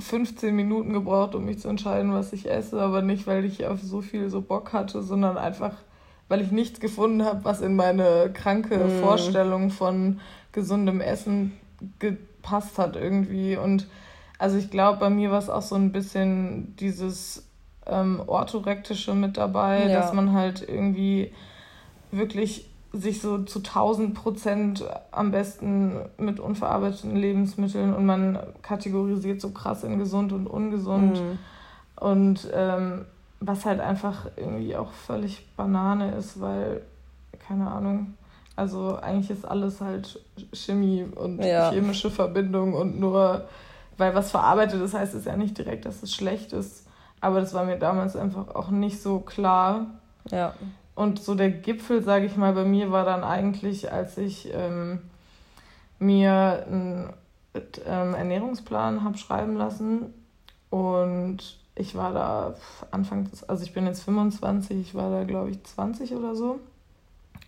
15 0.00 0.54
Minuten 0.54 0.92
gebraucht, 0.92 1.34
um 1.34 1.44
mich 1.44 1.60
zu 1.60 1.68
entscheiden, 1.68 2.12
was 2.12 2.32
ich 2.32 2.50
esse, 2.50 2.80
aber 2.80 3.02
nicht, 3.02 3.26
weil 3.26 3.44
ich 3.44 3.66
auf 3.66 3.80
so 3.80 4.02
viel 4.02 4.28
so 4.28 4.40
Bock 4.40 4.72
hatte, 4.72 5.02
sondern 5.02 5.38
einfach, 5.38 5.74
weil 6.32 6.40
ich 6.40 6.50
nichts 6.50 6.80
gefunden 6.80 7.26
habe, 7.26 7.44
was 7.44 7.60
in 7.60 7.76
meine 7.76 8.30
kranke 8.32 8.78
mm. 8.78 9.02
Vorstellung 9.02 9.68
von 9.68 10.18
gesundem 10.52 11.02
Essen 11.02 11.52
gepasst 11.98 12.78
hat 12.78 12.96
irgendwie. 12.96 13.58
Und 13.58 13.86
also 14.38 14.56
ich 14.56 14.70
glaube, 14.70 14.98
bei 14.98 15.10
mir 15.10 15.30
war 15.30 15.40
es 15.40 15.50
auch 15.50 15.60
so 15.60 15.74
ein 15.74 15.92
bisschen 15.92 16.74
dieses 16.76 17.46
ähm, 17.84 18.22
orthorektische 18.26 19.12
mit 19.12 19.36
dabei, 19.36 19.90
ja. 19.90 20.00
dass 20.00 20.14
man 20.14 20.32
halt 20.32 20.66
irgendwie 20.66 21.32
wirklich 22.12 22.70
sich 22.94 23.20
so 23.20 23.42
zu 23.42 23.58
1000 23.58 24.14
Prozent 24.14 24.86
am 25.10 25.32
besten 25.32 25.96
mit 26.16 26.40
unverarbeiteten 26.40 27.14
Lebensmitteln 27.14 27.92
und 27.92 28.06
man 28.06 28.38
kategorisiert 28.62 29.42
so 29.42 29.50
krass 29.50 29.84
in 29.84 29.98
gesund 29.98 30.32
und 30.32 30.46
ungesund. 30.46 31.20
Mhm. 31.20 31.38
Und 31.96 32.48
ähm, 32.54 33.04
was 33.46 33.64
halt 33.64 33.80
einfach 33.80 34.26
irgendwie 34.36 34.76
auch 34.76 34.92
völlig 34.92 35.54
Banane 35.56 36.14
ist, 36.14 36.40
weil, 36.40 36.82
keine 37.46 37.70
Ahnung, 37.70 38.14
also 38.54 38.96
eigentlich 38.96 39.30
ist 39.30 39.44
alles 39.44 39.80
halt 39.80 40.20
Chemie 40.52 41.04
und 41.14 41.42
ja. 41.42 41.70
chemische 41.70 42.10
Verbindung 42.10 42.74
und 42.74 43.00
nur, 43.00 43.48
weil 43.96 44.14
was 44.14 44.30
verarbeitet 44.30 44.80
ist, 44.80 44.94
heißt 44.94 45.14
es 45.14 45.24
ja 45.24 45.36
nicht 45.36 45.58
direkt, 45.58 45.86
dass 45.86 46.02
es 46.02 46.14
schlecht 46.14 46.52
ist. 46.52 46.86
Aber 47.20 47.40
das 47.40 47.54
war 47.54 47.64
mir 47.64 47.78
damals 47.78 48.16
einfach 48.16 48.54
auch 48.54 48.70
nicht 48.70 49.00
so 49.00 49.20
klar. 49.20 49.86
Ja. 50.30 50.54
Und 50.94 51.20
so 51.20 51.34
der 51.34 51.50
Gipfel, 51.50 52.02
sage 52.02 52.26
ich 52.26 52.36
mal, 52.36 52.52
bei 52.52 52.64
mir 52.64 52.92
war 52.92 53.04
dann 53.04 53.24
eigentlich, 53.24 53.90
als 53.90 54.18
ich 54.18 54.52
ähm, 54.52 55.00
mir 55.98 56.64
einen 56.66 57.12
ähm, 57.86 58.14
Ernährungsplan 58.14 59.02
habe 59.02 59.18
schreiben 59.18 59.56
lassen. 59.56 60.12
Und 60.68 61.61
ich 61.74 61.94
war 61.94 62.12
da 62.12 62.54
Anfang, 62.90 63.30
also 63.48 63.62
ich 63.64 63.72
bin 63.72 63.86
jetzt 63.86 64.02
25, 64.02 64.78
ich 64.78 64.94
war 64.94 65.10
da 65.10 65.24
glaube 65.24 65.50
ich 65.50 65.62
20 65.62 66.14
oder 66.14 66.34
so. 66.36 66.60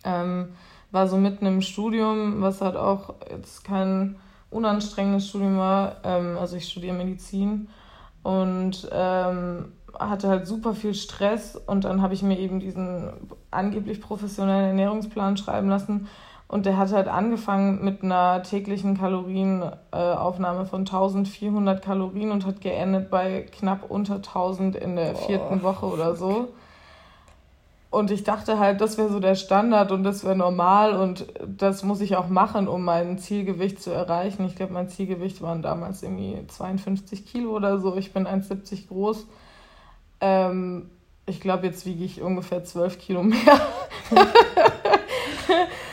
Ähm, 0.03 0.49
war 0.91 1.07
so 1.07 1.17
mitten 1.17 1.45
im 1.45 1.61
Studium, 1.61 2.41
was 2.41 2.61
halt 2.61 2.75
auch 2.75 3.15
jetzt 3.29 3.63
kein 3.63 4.15
unanstrengendes 4.49 5.27
Studium 5.27 5.57
war. 5.57 5.97
Ähm, 6.03 6.37
also 6.37 6.55
ich 6.55 6.67
studiere 6.67 6.95
Medizin 6.95 7.67
und 8.23 8.89
ähm, 8.91 9.73
hatte 9.93 10.27
halt 10.27 10.47
super 10.47 10.73
viel 10.73 10.93
Stress 10.93 11.55
und 11.55 11.83
dann 11.83 12.01
habe 12.01 12.13
ich 12.13 12.23
mir 12.23 12.39
eben 12.39 12.59
diesen 12.59 13.11
angeblich 13.51 14.01
professionellen 14.01 14.69
Ernährungsplan 14.69 15.37
schreiben 15.37 15.69
lassen 15.69 16.07
und 16.47 16.65
der 16.65 16.77
hat 16.77 16.91
halt 16.91 17.07
angefangen 17.07 17.83
mit 17.83 18.03
einer 18.03 18.43
täglichen 18.43 18.97
Kalorienaufnahme 18.97 20.65
von 20.65 20.81
1400 20.81 21.83
Kalorien 21.83 22.31
und 22.31 22.45
hat 22.45 22.61
geendet 22.61 23.09
bei 23.09 23.41
knapp 23.41 23.89
unter 23.89 24.15
1000 24.15 24.75
in 24.75 24.95
der 24.95 25.15
vierten 25.15 25.63
Woche 25.63 25.87
oder 25.87 26.15
so. 26.15 26.49
Und 27.89 28.11
ich 28.11 28.23
dachte 28.23 28.59
halt, 28.59 28.81
das 28.81 28.97
wäre 28.97 29.09
so 29.09 29.19
der 29.19 29.35
Standard 29.35 29.91
und 29.91 30.03
das 30.03 30.23
wäre 30.23 30.35
normal 30.35 30.95
und 30.97 31.27
das 31.47 31.81
muss 31.83 32.01
ich 32.01 32.17
auch 32.17 32.27
machen, 32.27 32.67
um 32.67 32.83
mein 32.83 33.17
Zielgewicht 33.17 33.81
zu 33.81 33.89
erreichen. 33.89 34.45
Ich 34.45 34.55
glaube, 34.55 34.73
mein 34.73 34.89
Zielgewicht 34.89 35.41
waren 35.41 35.61
damals 35.61 36.03
irgendwie 36.03 36.45
52 36.45 37.25
Kilo 37.25 37.51
oder 37.51 37.79
so. 37.79 37.95
Ich 37.95 38.11
bin 38.11 38.27
1,70 38.27 38.89
groß. 38.89 39.25
Ähm, 40.19 40.89
ich 41.25 41.39
glaube, 41.39 41.67
jetzt 41.67 41.85
wiege 41.85 42.03
ich 42.03 42.21
ungefähr 42.21 42.63
12 42.63 42.99
Kilo 42.99 43.23
mehr. 43.23 43.61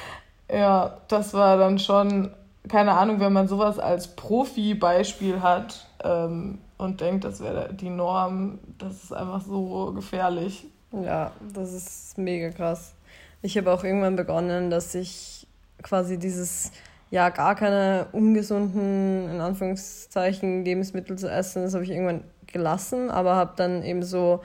ja, 0.53 0.99
das 1.09 1.33
war 1.35 1.57
dann 1.57 1.79
schon, 1.79 2.31
keine 2.69 2.93
Ahnung, 2.93 3.21
wenn 3.21 3.33
man 3.33 3.49
sowas 3.49 3.79
als 3.79 4.09
Profi-Beispiel 4.09 5.43
hat 5.43 5.87
ähm, 6.05 6.59
und 6.77 7.01
denkt, 7.01 7.25
das 7.25 7.41
wäre 7.41 7.73
die 7.73 7.91
Norm, 7.91 8.59
das 8.79 9.05
ist 9.05 9.13
einfach 9.13 9.41
so 9.41 9.93
gefährlich. 9.95 10.67
Ja, 10.93 11.33
das 11.55 11.73
ist 11.73 12.19
mega 12.19 12.51
krass. 12.51 12.93
Ich 13.41 13.57
habe 13.57 13.73
auch 13.73 13.83
irgendwann 13.83 14.17
begonnen, 14.17 14.71
dass 14.71 14.95
ich 14.95 15.47
quasi 15.83 16.19
dieses, 16.19 16.71
ja, 17.11 17.31
gar 17.31 17.55
keine 17.55 18.07
ungesunden, 18.13 19.31
in 19.31 19.41
Anführungszeichen, 19.41 20.65
Lebensmittel 20.65 21.17
zu 21.19 21.31
essen, 21.31 21.63
das 21.63 21.75
habe 21.75 21.85
ich 21.85 21.91
irgendwann 21.91 22.25
gelassen, 22.47 23.11
aber 23.11 23.37
habe 23.37 23.55
dann 23.57 23.83
eben 23.83 24.03
so 24.03 24.43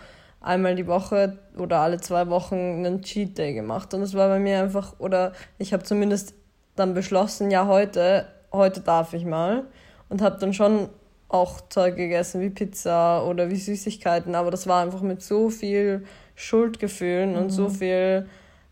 einmal 0.47 0.75
die 0.75 0.87
Woche 0.87 1.37
oder 1.57 1.79
alle 1.79 1.99
zwei 1.99 2.29
Wochen 2.29 2.55
einen 2.55 3.01
Cheat 3.01 3.37
Day 3.37 3.53
gemacht. 3.53 3.93
Und 3.93 4.01
es 4.01 4.13
war 4.13 4.29
bei 4.29 4.39
mir 4.39 4.59
einfach, 4.59 4.95
oder 4.99 5.33
ich 5.57 5.73
habe 5.73 5.83
zumindest 5.83 6.33
dann 6.75 6.93
beschlossen, 6.93 7.51
ja, 7.51 7.67
heute, 7.67 8.27
heute 8.51 8.81
darf 8.81 9.13
ich 9.13 9.25
mal. 9.25 9.65
Und 10.09 10.21
habe 10.21 10.39
dann 10.39 10.53
schon 10.53 10.89
auch 11.27 11.59
Zeug 11.69 11.97
gegessen 11.97 12.39
wie 12.39 12.49
Pizza 12.49 13.25
oder 13.27 13.49
wie 13.51 13.57
Süßigkeiten, 13.57 14.33
aber 14.35 14.49
das 14.49 14.65
war 14.65 14.81
einfach 14.81 15.01
mit 15.01 15.21
so 15.21 15.49
viel 15.49 16.05
Schuldgefühlen 16.35 17.31
mhm. 17.31 17.37
und 17.37 17.49
so 17.49 17.63
mhm. 17.63 17.71
viel 17.71 18.29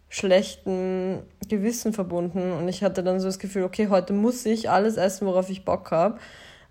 schlechten 0.08 1.24
Gewissen 1.50 1.91
verbunden. 1.91 2.53
Und 2.53 2.70
ich 2.70 2.84
hatte 2.84 3.03
dann 3.03 3.20
so 3.20 3.27
das 3.27 3.39
Gefühl, 3.39 3.63
okay, 3.63 3.89
heute 3.89 4.13
muss 4.13 4.46
ich 4.46 4.70
alles 4.70 4.96
essen, 4.96 5.27
worauf 5.27 5.50
ich 5.50 5.65
Bock 5.65 5.91
habe. 5.91 6.20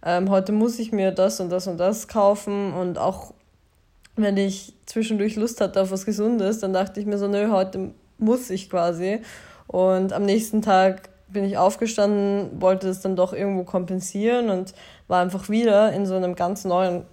Ähm, 0.03 0.31
heute 0.31 0.53
muss 0.53 0.79
ich 0.79 0.93
mir 0.93 1.11
das 1.11 1.41
und 1.41 1.51
das 1.51 1.67
und 1.67 1.77
das 1.77 2.09
kaufen. 2.09 2.73
Und 2.73 2.97
auch 2.97 3.34
wenn 4.17 4.37
ich 4.37 4.75
zwischendurch 4.87 5.37
Lust 5.37 5.61
hatte 5.61 5.81
auf 5.81 5.91
was 5.91 6.05
Gesundes, 6.05 6.61
dann 6.61 6.73
dachte 6.73 7.01
ich 7.01 7.07
mir 7.07 7.19
so, 7.19 7.29
nö, 7.29 7.51
heute 7.51 7.91
muss 8.19 8.51
ich 8.51 8.71
quasi. 8.71 9.21
Und 9.67 10.13
am 10.13 10.25
nächsten 10.25 10.63
Tag 10.63 11.09
bin 11.29 11.45
ich 11.45 11.59
aufgestanden, 11.59 12.61
wollte 12.61 12.89
es 12.89 13.01
dann 13.01 13.17
doch 13.17 13.33
irgendwo 13.33 13.65
kompensieren 13.65 14.51
und 14.51 14.73
war 15.09 15.21
einfach 15.21 15.49
wieder 15.49 15.93
in 15.93 16.07
so 16.07 16.15
einem 16.15 16.35
ganz 16.35 16.65
neuen 16.65 17.05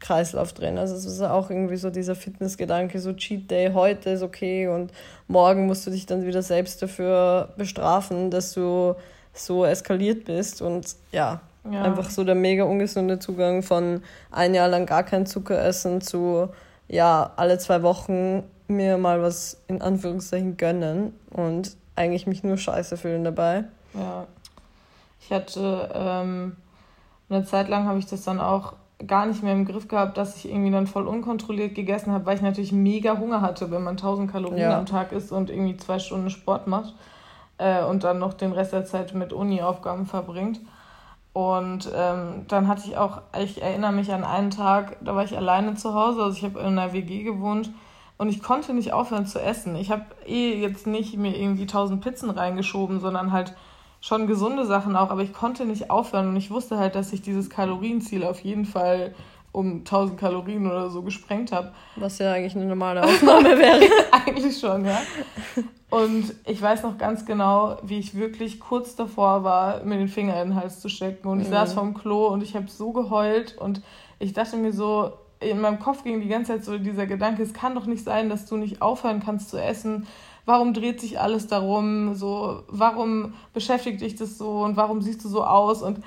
Kreislauf 0.00 0.52
drin. 0.52 0.78
Also 0.78 0.94
es 0.94 1.04
ist 1.04 1.20
auch 1.22 1.50
irgendwie 1.50 1.76
so 1.76 1.90
dieser 1.90 2.14
Fitnessgedanke, 2.14 2.98
so 3.00 3.12
Cheat 3.12 3.50
Day, 3.50 3.72
heute 3.72 4.10
ist 4.10 4.22
okay 4.22 4.68
und 4.68 4.92
morgen 5.28 5.66
musst 5.66 5.86
du 5.86 5.90
dich 5.90 6.06
dann 6.06 6.26
wieder 6.26 6.42
selbst 6.42 6.82
dafür 6.82 7.52
bestrafen, 7.56 8.30
dass 8.30 8.52
du 8.52 8.94
so 9.32 9.64
eskaliert 9.64 10.24
bist 10.24 10.62
und 10.62 10.96
ja, 11.12 11.40
ja. 11.70 11.82
einfach 11.82 12.10
so 12.10 12.24
der 12.24 12.34
mega 12.34 12.64
ungesunde 12.64 13.18
Zugang 13.18 13.62
von 13.62 14.02
ein 14.30 14.54
Jahr 14.54 14.68
lang 14.68 14.86
gar 14.86 15.02
kein 15.02 15.26
Zucker 15.26 15.62
essen 15.62 16.00
zu 16.00 16.48
ja, 16.88 17.32
alle 17.36 17.58
zwei 17.58 17.82
Wochen 17.82 18.44
mir 18.68 18.98
mal 18.98 19.22
was 19.22 19.62
in 19.68 19.82
Anführungszeichen 19.82 20.56
gönnen 20.56 21.14
und 21.30 21.76
eigentlich 21.94 22.26
mich 22.26 22.44
nur 22.44 22.58
scheiße 22.58 22.96
fühlen 22.96 23.24
dabei. 23.24 23.64
Ja. 23.94 24.26
Ich 25.20 25.32
hatte 25.32 25.90
ähm, 25.94 26.56
eine 27.28 27.44
Zeit 27.44 27.68
lang 27.68 27.86
habe 27.86 27.98
ich 27.98 28.06
das 28.06 28.22
dann 28.22 28.40
auch 28.40 28.74
gar 29.06 29.26
nicht 29.26 29.42
mehr 29.42 29.52
im 29.52 29.66
Griff 29.66 29.88
gehabt, 29.88 30.16
dass 30.16 30.36
ich 30.36 30.48
irgendwie 30.48 30.70
dann 30.70 30.86
voll 30.86 31.06
unkontrolliert 31.06 31.74
gegessen 31.74 32.12
habe, 32.12 32.26
weil 32.26 32.36
ich 32.36 32.42
natürlich 32.42 32.72
mega 32.72 33.18
Hunger 33.18 33.40
hatte, 33.40 33.70
wenn 33.70 33.82
man 33.82 33.96
1000 33.96 34.30
Kalorien 34.30 34.70
ja. 34.70 34.78
am 34.78 34.86
Tag 34.86 35.12
isst 35.12 35.32
und 35.32 35.50
irgendwie 35.50 35.76
zwei 35.76 35.98
Stunden 35.98 36.30
Sport 36.30 36.66
macht 36.66 36.94
äh, 37.58 37.82
und 37.84 38.04
dann 38.04 38.18
noch 38.18 38.34
den 38.34 38.52
Rest 38.52 38.72
der 38.72 38.84
Zeit 38.84 39.14
mit 39.14 39.32
Uni-Aufgaben 39.32 40.06
verbringt. 40.06 40.60
Und 41.36 41.90
ähm, 41.94 42.46
dann 42.48 42.66
hatte 42.66 42.84
ich 42.86 42.96
auch, 42.96 43.20
ich 43.38 43.60
erinnere 43.60 43.92
mich 43.92 44.10
an 44.10 44.24
einen 44.24 44.50
Tag, 44.50 44.96
da 45.02 45.14
war 45.14 45.22
ich 45.22 45.36
alleine 45.36 45.74
zu 45.74 45.92
Hause, 45.92 46.22
also 46.22 46.34
ich 46.34 46.44
habe 46.44 46.60
in 46.60 46.78
einer 46.78 46.94
WG 46.94 47.24
gewohnt 47.24 47.68
und 48.16 48.30
ich 48.30 48.42
konnte 48.42 48.72
nicht 48.72 48.94
aufhören 48.94 49.26
zu 49.26 49.38
essen. 49.38 49.76
Ich 49.76 49.90
habe 49.90 50.06
eh 50.24 50.58
jetzt 50.58 50.86
nicht 50.86 51.18
mir 51.18 51.36
irgendwie 51.36 51.64
1000 51.64 52.02
Pizzen 52.02 52.30
reingeschoben, 52.30 53.00
sondern 53.00 53.32
halt 53.32 53.54
schon 54.00 54.26
gesunde 54.26 54.64
Sachen 54.64 54.96
auch, 54.96 55.10
aber 55.10 55.20
ich 55.20 55.34
konnte 55.34 55.66
nicht 55.66 55.90
aufhören 55.90 56.28
und 56.28 56.36
ich 56.36 56.50
wusste 56.50 56.78
halt, 56.78 56.94
dass 56.94 57.12
ich 57.12 57.20
dieses 57.20 57.50
Kalorienziel 57.50 58.24
auf 58.24 58.40
jeden 58.40 58.64
Fall 58.64 59.14
um 59.56 59.78
1000 59.78 60.20
Kalorien 60.20 60.66
oder 60.66 60.90
so 60.90 61.00
gesprengt 61.00 61.50
habe. 61.50 61.72
Was 61.96 62.18
ja 62.18 62.34
eigentlich 62.34 62.54
eine 62.54 62.66
normale 62.66 63.02
Aufnahme 63.02 63.48
wäre. 63.58 63.80
eigentlich 64.12 64.58
schon, 64.58 64.84
ja. 64.84 65.00
Und 65.88 66.34
ich 66.44 66.60
weiß 66.60 66.82
noch 66.82 66.98
ganz 66.98 67.24
genau, 67.24 67.78
wie 67.82 67.98
ich 67.98 68.14
wirklich 68.14 68.60
kurz 68.60 68.96
davor 68.96 69.44
war, 69.44 69.82
mir 69.82 69.96
den 69.96 70.08
Finger 70.08 70.42
in 70.42 70.50
den 70.50 70.56
Hals 70.56 70.80
zu 70.80 70.90
stecken. 70.90 71.28
Und 71.28 71.40
ich 71.40 71.48
mhm. 71.48 71.52
saß 71.52 71.72
vorm 71.72 71.94
Klo 71.94 72.26
und 72.26 72.42
ich 72.42 72.54
habe 72.54 72.68
so 72.68 72.92
geheult 72.92 73.56
und 73.56 73.80
ich 74.18 74.34
dachte 74.34 74.58
mir 74.58 74.74
so, 74.74 75.12
in 75.40 75.58
meinem 75.62 75.78
Kopf 75.78 76.04
ging 76.04 76.20
die 76.20 76.28
ganze 76.28 76.52
Zeit 76.52 76.64
so 76.66 76.76
dieser 76.76 77.06
Gedanke, 77.06 77.42
es 77.42 77.54
kann 77.54 77.74
doch 77.74 77.86
nicht 77.86 78.04
sein, 78.04 78.28
dass 78.28 78.44
du 78.44 78.58
nicht 78.58 78.82
aufhören 78.82 79.22
kannst 79.24 79.48
zu 79.48 79.56
essen, 79.56 80.06
warum 80.44 80.74
dreht 80.74 81.00
sich 81.00 81.18
alles 81.18 81.46
darum, 81.46 82.14
so, 82.14 82.62
warum 82.68 83.32
beschäftigt 83.54 84.02
dich 84.02 84.16
das 84.16 84.36
so 84.36 84.64
und 84.64 84.76
warum 84.76 85.00
siehst 85.00 85.24
du 85.24 85.28
so 85.28 85.44
aus 85.44 85.82
und 85.82 86.00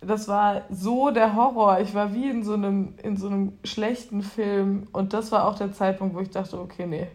das 0.00 0.28
war 0.28 0.62
so 0.70 1.10
der 1.10 1.34
Horror. 1.34 1.80
Ich 1.80 1.94
war 1.94 2.14
wie 2.14 2.30
in 2.30 2.44
so 2.44 2.54
einem, 2.54 2.94
in 3.02 3.16
so 3.16 3.26
einem 3.26 3.58
schlechten 3.64 4.22
Film 4.22 4.86
und 4.92 5.12
das 5.12 5.32
war 5.32 5.46
auch 5.46 5.56
der 5.56 5.72
Zeitpunkt, 5.72 6.14
wo 6.14 6.20
ich 6.20 6.30
dachte, 6.30 6.60
okay, 6.60 6.86
nee, 6.86 7.08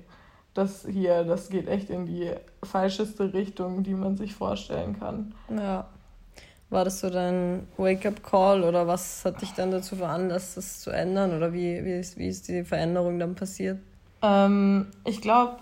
das 0.53 0.85
hier, 0.89 1.23
das 1.23 1.49
geht 1.49 1.67
echt 1.67 1.89
in 1.89 2.05
die 2.05 2.31
falscheste 2.61 3.33
Richtung, 3.33 3.83
die 3.83 3.93
man 3.93 4.17
sich 4.17 4.35
vorstellen 4.35 4.99
kann. 4.99 5.33
Ja. 5.49 5.87
War 6.69 6.85
das 6.85 6.99
so 6.99 7.09
dein 7.09 7.67
Wake-up-Call 7.77 8.63
oder 8.63 8.87
was 8.87 9.23
hat 9.25 9.41
dich 9.41 9.53
dann 9.53 9.69
dazu 9.69 9.95
veranlasst, 9.95 10.57
das 10.57 10.81
zu 10.81 10.89
ändern? 10.89 11.35
Oder 11.35 11.53
wie, 11.53 11.85
wie, 11.85 11.99
ist, 11.99 12.17
wie 12.17 12.27
ist 12.27 12.47
die 12.47 12.63
Veränderung 12.63 13.19
dann 13.19 13.35
passiert? 13.35 13.79
Ähm, 14.23 14.87
ich 15.05 15.21
glaube, 15.21 15.57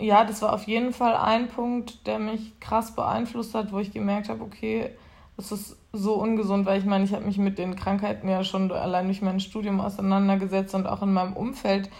ja, 0.00 0.24
das 0.24 0.42
war 0.42 0.52
auf 0.52 0.64
jeden 0.64 0.92
Fall 0.92 1.14
ein 1.14 1.48
Punkt, 1.48 2.06
der 2.06 2.18
mich 2.18 2.58
krass 2.58 2.94
beeinflusst 2.94 3.54
hat, 3.54 3.72
wo 3.72 3.78
ich 3.78 3.92
gemerkt 3.92 4.28
habe, 4.28 4.42
okay, 4.42 4.90
das 5.36 5.52
ist 5.52 5.76
so 5.96 6.14
ungesund, 6.14 6.66
weil 6.66 6.78
ich 6.78 6.84
meine, 6.84 7.04
ich 7.04 7.12
habe 7.12 7.24
mich 7.24 7.38
mit 7.38 7.58
den 7.58 7.76
Krankheiten 7.76 8.28
ja 8.28 8.44
schon 8.44 8.70
allein 8.70 9.06
durch 9.06 9.22
mein 9.22 9.40
Studium 9.40 9.80
auseinandergesetzt 9.80 10.74
und 10.74 10.86
auch 10.86 11.02
in 11.02 11.12
meinem 11.12 11.32
Umfeld 11.32 11.90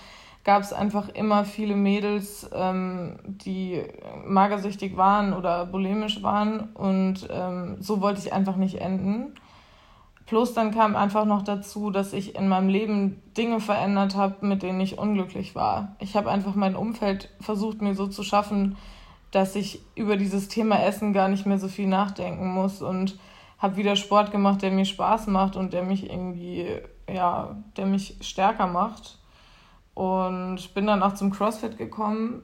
gab 0.45 0.62
es 0.62 0.73
einfach 0.73 1.09
immer 1.09 1.45
viele 1.45 1.75
Mädels, 1.75 2.49
ähm, 2.55 3.19
die 3.26 3.83
magersüchtig 4.25 4.97
waren 4.97 5.33
oder 5.33 5.67
bulimisch 5.67 6.23
waren 6.23 6.69
und 6.75 7.26
ähm, 7.31 7.76
so 7.81 8.00
wollte 8.00 8.21
ich 8.21 8.33
einfach 8.33 8.55
nicht 8.55 8.81
enden. 8.81 9.35
Plus 10.26 10.55
dann 10.55 10.73
kam 10.73 10.95
einfach 10.97 11.25
noch 11.25 11.43
dazu, 11.43 11.91
dass 11.91 12.12
ich 12.12 12.37
in 12.37 12.49
meinem 12.49 12.69
Leben 12.69 13.23
Dinge 13.37 13.61
verändert 13.61 14.15
habe, 14.17 14.47
mit 14.47 14.62
denen 14.62 14.81
ich 14.81 14.99
unglücklich 14.99 15.55
war. 15.55 15.97
Ich 15.99 16.17
habe 16.17 16.31
einfach 16.31 16.55
mein 16.55 16.76
Umfeld 16.76 17.31
versucht, 17.41 17.83
mir 17.83 17.95
so 17.95 18.07
zu 18.07 18.23
schaffen, 18.23 18.76
dass 19.31 19.57
ich 19.57 19.83
über 19.97 20.17
dieses 20.17 20.49
Thema 20.49 20.81
Essen 20.83 21.12
gar 21.12 21.29
nicht 21.29 21.47
mehr 21.47 21.59
so 21.59 21.69
viel 21.69 21.87
nachdenken 21.87 22.49
muss 22.49 22.83
und 22.83 23.19
habe 23.59 23.77
wieder 23.77 23.97
Sport 23.97 24.31
gemacht, 24.31 24.63
der 24.63 24.71
mir 24.71 24.85
Spaß 24.85 25.29
macht 25.29 25.57
und 25.57 25.73
der 25.73 25.83
mich 25.83 26.11
irgendwie, 26.11 26.67
ja, 27.09 27.57
der 27.77 27.87
mich 27.87 28.17
stärker 28.21 28.67
macht. 28.67 29.19
Und 29.95 30.75
bin 30.75 30.87
dann 30.87 31.03
auch 31.03 31.15
zum 31.15 31.31
CrossFit 31.31 31.79
gekommen. 31.79 32.43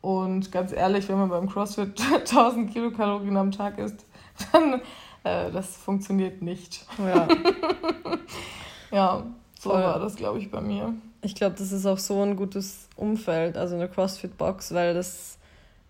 Und 0.00 0.50
ganz 0.52 0.72
ehrlich, 0.72 1.08
wenn 1.08 1.18
man 1.18 1.28
beim 1.28 1.48
CrossFit 1.48 2.00
1000 2.14 2.72
Kilokalorien 2.72 3.36
am 3.36 3.52
Tag 3.52 3.78
isst, 3.78 4.06
dann 4.52 4.80
äh, 5.26 5.50
das 5.50 5.76
funktioniert 5.76 6.40
nicht. 6.40 6.86
Ja, 6.98 7.28
ja 8.92 9.26
so 9.58 9.70
Voll. 9.70 9.82
war 9.82 9.98
das, 9.98 10.16
glaube 10.16 10.38
ich, 10.38 10.50
bei 10.50 10.60
mir. 10.60 10.94
Ich 11.22 11.34
glaube, 11.34 11.56
das 11.58 11.72
ist 11.72 11.86
auch 11.86 11.98
so 11.98 12.22
ein 12.22 12.36
gutes 12.36 12.88
Umfeld, 12.94 13.56
also 13.56 13.74
eine 13.74 13.88
CrossFit-Box, 13.88 14.72
weil 14.72 14.94
das, 14.94 15.38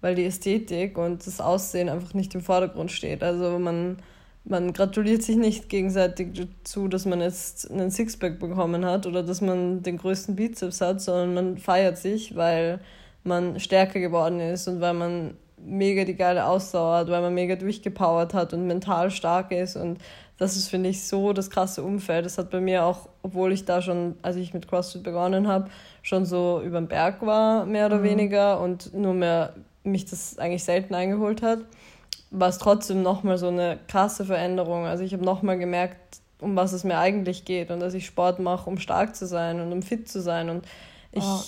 weil 0.01 0.15
die 0.15 0.25
Ästhetik 0.25 0.97
und 0.97 1.27
das 1.27 1.41
Aussehen 1.41 1.91
einfach 1.91 2.15
nicht 2.15 2.35
im 2.35 2.41
Vordergrund 2.41 2.91
steht. 2.91 3.23
Also 3.23 3.59
man, 3.59 3.99
man 4.49 4.73
gratuliert 4.73 5.23
sich 5.23 5.37
nicht 5.37 5.69
gegenseitig 5.69 6.29
dazu, 6.35 6.89
dass 6.89 7.05
man 7.05 7.21
jetzt 7.21 7.71
einen 7.71 7.91
Sixpack 7.91 8.39
bekommen 8.39 8.85
hat 8.85 9.07
oder 9.07 9.23
dass 9.23 9.41
man 9.41 9.83
den 9.83 9.99
größten 9.99 10.37
Bizeps 10.37 10.81
hat, 10.81 11.01
sondern 11.01 11.35
man 11.35 11.59
feiert 11.59 11.99
sich, 11.99 12.37
weil 12.37 12.81
man 13.25 13.59
stärker 13.59 13.99
geworden 13.99 14.39
ist 14.39 14.69
und 14.69 14.81
weil 14.81 14.95
man 14.95 15.35
mega 15.59 16.05
die 16.05 16.15
geile 16.15 16.47
Ausdauer 16.47 16.99
hat, 16.99 17.09
weil 17.09 17.23
man 17.23 17.35
mega 17.35 17.57
durchgepowert 17.57 18.35
hat 18.35 18.53
und 18.53 18.69
mental 18.69 19.11
stark 19.11 19.51
ist. 19.51 19.75
Und 19.75 19.99
das 20.39 20.57
ist, 20.57 20.69
finde 20.69 20.91
ich, 20.91 21.05
so 21.05 21.33
das 21.33 21.51
krasse 21.51 21.83
Umfeld. 21.83 22.25
Das 22.25 22.39
hat 22.39 22.51
bei 22.51 22.61
mir 22.61 22.85
auch, 22.85 23.09
obwohl 23.23 23.53
ich 23.53 23.65
da 23.65 23.83
schon, 23.83 24.15
als 24.23 24.37
ich 24.37 24.55
mit 24.55 24.69
CrossFit 24.69 25.03
begonnen 25.03 25.49
habe, 25.49 25.71
schon 26.03 26.25
so 26.25 26.63
über 26.65 26.81
den 26.81 26.89
Berg 26.89 27.25
war, 27.27 27.67
mehr 27.67 27.87
oder 27.87 27.99
mhm. 27.99 28.05
weniger, 28.05 28.61
und 28.61 28.95
nur 28.95 29.15
mehr 29.15 29.55
mich 29.83 30.05
das 30.05 30.39
eigentlich 30.39 30.63
selten 30.63 30.95
eingeholt 30.95 31.43
hat, 31.43 31.61
war 32.39 32.49
es 32.49 32.59
trotzdem 32.59 33.03
nochmal 33.03 33.39
so 33.39 33.49
eine 33.49 33.79
krasse 33.89 34.25
Veränderung. 34.25 34.85
Also 34.87 35.05
ich 35.05 35.13
habe 35.13 35.25
nochmal 35.25 35.59
gemerkt, 35.59 36.21
um 36.41 36.55
was 36.57 36.73
es 36.73 36.85
mir 36.85 36.99
eigentlich 36.99 37.45
geht 37.45 37.71
und 37.71 37.81
dass 37.81 37.95
ich 37.95 38.07
Sport 38.07 38.39
mache, 38.39 38.69
um 38.69 38.79
stark 38.79 39.17
zu 39.17 39.27
sein 39.27 39.61
und 39.61 39.73
um 39.73 39.83
fit 39.83 40.09
zu 40.09 40.21
sein. 40.21 40.51
Und 40.51 40.67
ich. 41.13 41.25
Oh 41.25 41.43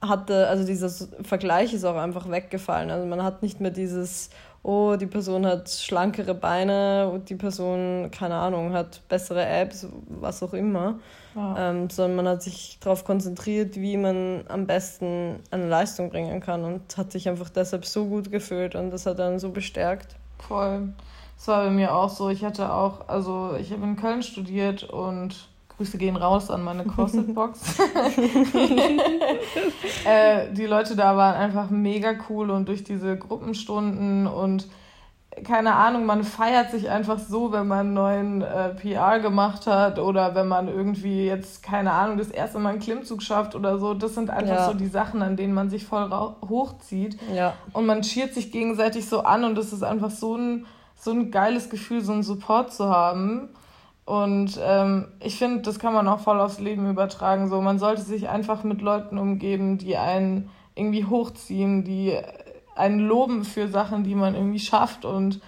hatte, 0.00 0.46
also 0.48 0.64
dieser 0.64 0.90
Vergleich 1.22 1.72
ist 1.74 1.84
auch 1.84 1.96
einfach 1.96 2.30
weggefallen. 2.30 2.90
Also 2.90 3.06
man 3.06 3.22
hat 3.22 3.42
nicht 3.42 3.60
mehr 3.60 3.70
dieses, 3.70 4.30
oh, 4.68 4.96
die 4.96 5.06
Person 5.06 5.46
hat 5.46 5.70
schlankere 5.70 6.34
Beine 6.34 7.08
und 7.10 7.30
die 7.30 7.36
Person, 7.36 8.10
keine 8.10 8.34
Ahnung, 8.34 8.74
hat 8.74 9.00
bessere 9.08 9.46
Apps, 9.46 9.86
was 10.08 10.42
auch 10.42 10.52
immer. 10.52 10.98
Ja. 11.34 11.70
Ähm, 11.70 11.88
sondern 11.88 12.16
man 12.16 12.28
hat 12.28 12.42
sich 12.42 12.78
darauf 12.78 13.04
konzentriert, 13.04 13.76
wie 13.76 13.96
man 13.96 14.44
am 14.48 14.66
besten 14.66 15.36
eine 15.50 15.66
Leistung 15.66 16.10
bringen 16.10 16.40
kann 16.40 16.64
und 16.64 16.98
hat 16.98 17.12
sich 17.12 17.30
einfach 17.30 17.48
deshalb 17.48 17.86
so 17.86 18.06
gut 18.06 18.30
gefühlt 18.30 18.74
und 18.74 18.90
das 18.90 19.06
hat 19.06 19.18
dann 19.18 19.38
so 19.38 19.50
bestärkt. 19.50 20.16
Voll. 20.38 20.92
Das 21.38 21.48
war 21.48 21.64
bei 21.64 21.70
mir 21.70 21.94
auch 21.94 22.10
so. 22.10 22.28
Ich 22.28 22.44
hatte 22.44 22.70
auch, 22.70 23.08
also 23.08 23.54
ich 23.58 23.72
habe 23.72 23.84
in 23.84 23.96
Köln 23.96 24.22
studiert 24.22 24.84
und 24.84 25.47
Grüße 25.78 25.96
gehen 25.96 26.16
raus 26.16 26.50
an 26.50 26.64
meine 26.64 26.84
CrossFit-Box. 26.84 27.78
äh, 30.04 30.52
die 30.52 30.66
Leute 30.66 30.96
da 30.96 31.16
waren 31.16 31.36
einfach 31.36 31.70
mega 31.70 32.12
cool 32.28 32.50
und 32.50 32.68
durch 32.68 32.84
diese 32.84 33.16
Gruppenstunden 33.16 34.26
und 34.26 34.68
keine 35.44 35.74
Ahnung, 35.74 36.06
man 36.06 36.24
feiert 36.24 36.70
sich 36.70 36.90
einfach 36.90 37.18
so, 37.18 37.52
wenn 37.52 37.68
man 37.68 37.78
einen 37.78 37.94
neuen 37.94 38.42
äh, 38.42 38.70
PR 38.70 39.20
gemacht 39.20 39.66
hat 39.66 39.98
oder 39.98 40.34
wenn 40.34 40.48
man 40.48 40.68
irgendwie 40.68 41.26
jetzt, 41.26 41.62
keine 41.62 41.92
Ahnung, 41.92 42.18
das 42.18 42.30
erste 42.30 42.58
Mal 42.58 42.70
einen 42.70 42.80
Klimmzug 42.80 43.22
schafft 43.22 43.54
oder 43.54 43.78
so. 43.78 43.94
Das 43.94 44.14
sind 44.14 44.30
einfach 44.30 44.56
ja. 44.56 44.66
so 44.66 44.74
die 44.74 44.86
Sachen, 44.86 45.22
an 45.22 45.36
denen 45.36 45.54
man 45.54 45.70
sich 45.70 45.84
voll 45.84 46.10
hochzieht. 46.10 47.18
Ja. 47.32 47.54
Und 47.72 47.86
man 47.86 48.02
schiert 48.02 48.34
sich 48.34 48.50
gegenseitig 48.50 49.08
so 49.08 49.20
an 49.20 49.44
und 49.44 49.54
das 49.54 49.72
ist 49.72 49.82
einfach 49.82 50.10
so 50.10 50.36
ein, 50.36 50.66
so 50.96 51.12
ein 51.12 51.30
geiles 51.30 51.70
Gefühl, 51.70 52.00
so 52.00 52.12
einen 52.12 52.22
Support 52.22 52.72
zu 52.72 52.88
haben. 52.88 53.50
Und 54.08 54.58
ähm, 54.62 55.08
ich 55.20 55.36
finde, 55.36 55.60
das 55.60 55.78
kann 55.78 55.92
man 55.92 56.08
auch 56.08 56.20
voll 56.20 56.40
aufs 56.40 56.60
Leben 56.60 56.88
übertragen. 56.88 57.50
So, 57.50 57.60
man 57.60 57.78
sollte 57.78 58.00
sich 58.00 58.30
einfach 58.30 58.64
mit 58.64 58.80
Leuten 58.80 59.18
umgeben, 59.18 59.76
die 59.76 59.98
einen 59.98 60.48
irgendwie 60.74 61.04
hochziehen, 61.04 61.84
die 61.84 62.18
einen 62.74 63.00
loben 63.00 63.44
für 63.44 63.68
Sachen, 63.68 64.04
die 64.04 64.14
man 64.14 64.34
irgendwie 64.34 64.60
schafft 64.60 65.04
und 65.04 65.42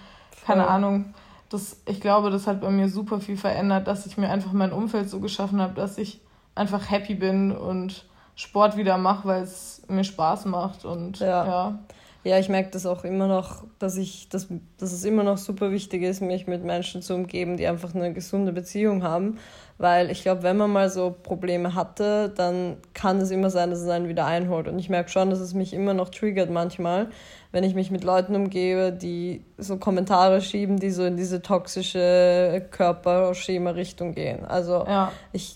keine 0.45 0.65
Voll. 0.65 0.71
Ahnung. 0.73 1.13
Das, 1.49 1.81
ich 1.87 2.01
glaube, 2.01 2.29
das 2.29 2.45
hat 2.45 2.61
bei 2.61 2.69
mir 2.69 2.87
super 2.87 3.19
viel 3.19 3.35
verändert, 3.35 3.87
dass 3.87 4.05
ich 4.05 4.15
mir 4.19 4.29
einfach 4.29 4.51
mein 4.51 4.73
Umfeld 4.73 5.09
so 5.09 5.19
geschaffen 5.19 5.59
habe, 5.59 5.73
dass 5.73 5.97
ich 5.97 6.21
einfach 6.53 6.91
happy 6.91 7.15
bin 7.15 7.51
und 7.51 8.05
Sport 8.35 8.77
wieder 8.77 8.99
mache, 8.99 9.27
weil 9.27 9.41
es 9.41 9.81
mir 9.87 10.03
Spaß 10.03 10.45
macht 10.45 10.85
und 10.85 11.17
ja. 11.17 11.45
ja. 11.47 11.79
Ja, 12.23 12.37
ich 12.37 12.49
merke 12.49 12.69
das 12.69 12.85
auch 12.85 13.03
immer 13.03 13.27
noch, 13.27 13.63
dass 13.79 13.97
ich, 13.97 14.29
dass, 14.29 14.47
dass 14.77 14.91
es 14.91 15.03
immer 15.03 15.23
noch 15.23 15.39
super 15.39 15.71
wichtig 15.71 16.03
ist, 16.03 16.21
mich 16.21 16.45
mit 16.45 16.63
Menschen 16.63 17.01
zu 17.01 17.15
umgeben, 17.15 17.57
die 17.57 17.65
einfach 17.65 17.95
eine 17.95 18.13
gesunde 18.13 18.51
Beziehung 18.51 19.01
haben. 19.03 19.39
Weil 19.79 20.11
ich 20.11 20.21
glaube, 20.21 20.43
wenn 20.43 20.57
man 20.57 20.71
mal 20.71 20.91
so 20.91 21.09
Probleme 21.23 21.73
hatte, 21.73 22.29
dann 22.29 22.77
kann 22.93 23.17
es 23.17 23.31
immer 23.31 23.49
sein, 23.49 23.71
dass 23.71 23.79
es 23.79 23.89
einen 23.89 24.07
wieder 24.07 24.27
einholt. 24.27 24.67
Und 24.67 24.77
ich 24.77 24.89
merke 24.89 25.09
schon, 25.09 25.31
dass 25.31 25.39
es 25.39 25.55
mich 25.55 25.73
immer 25.73 25.95
noch 25.95 26.09
triggert 26.09 26.51
manchmal, 26.51 27.09
wenn 27.51 27.63
ich 27.63 27.73
mich 27.73 27.89
mit 27.89 28.03
Leuten 28.03 28.35
umgebe, 28.35 28.91
die 28.91 29.43
so 29.57 29.77
Kommentare 29.77 30.41
schieben, 30.41 30.77
die 30.77 30.91
so 30.91 31.03
in 31.03 31.17
diese 31.17 31.41
toxische 31.41 32.67
Körperschema-Richtung 32.69 34.13
gehen. 34.13 34.45
Also 34.45 34.85
ja. 34.85 35.11
ich 35.33 35.55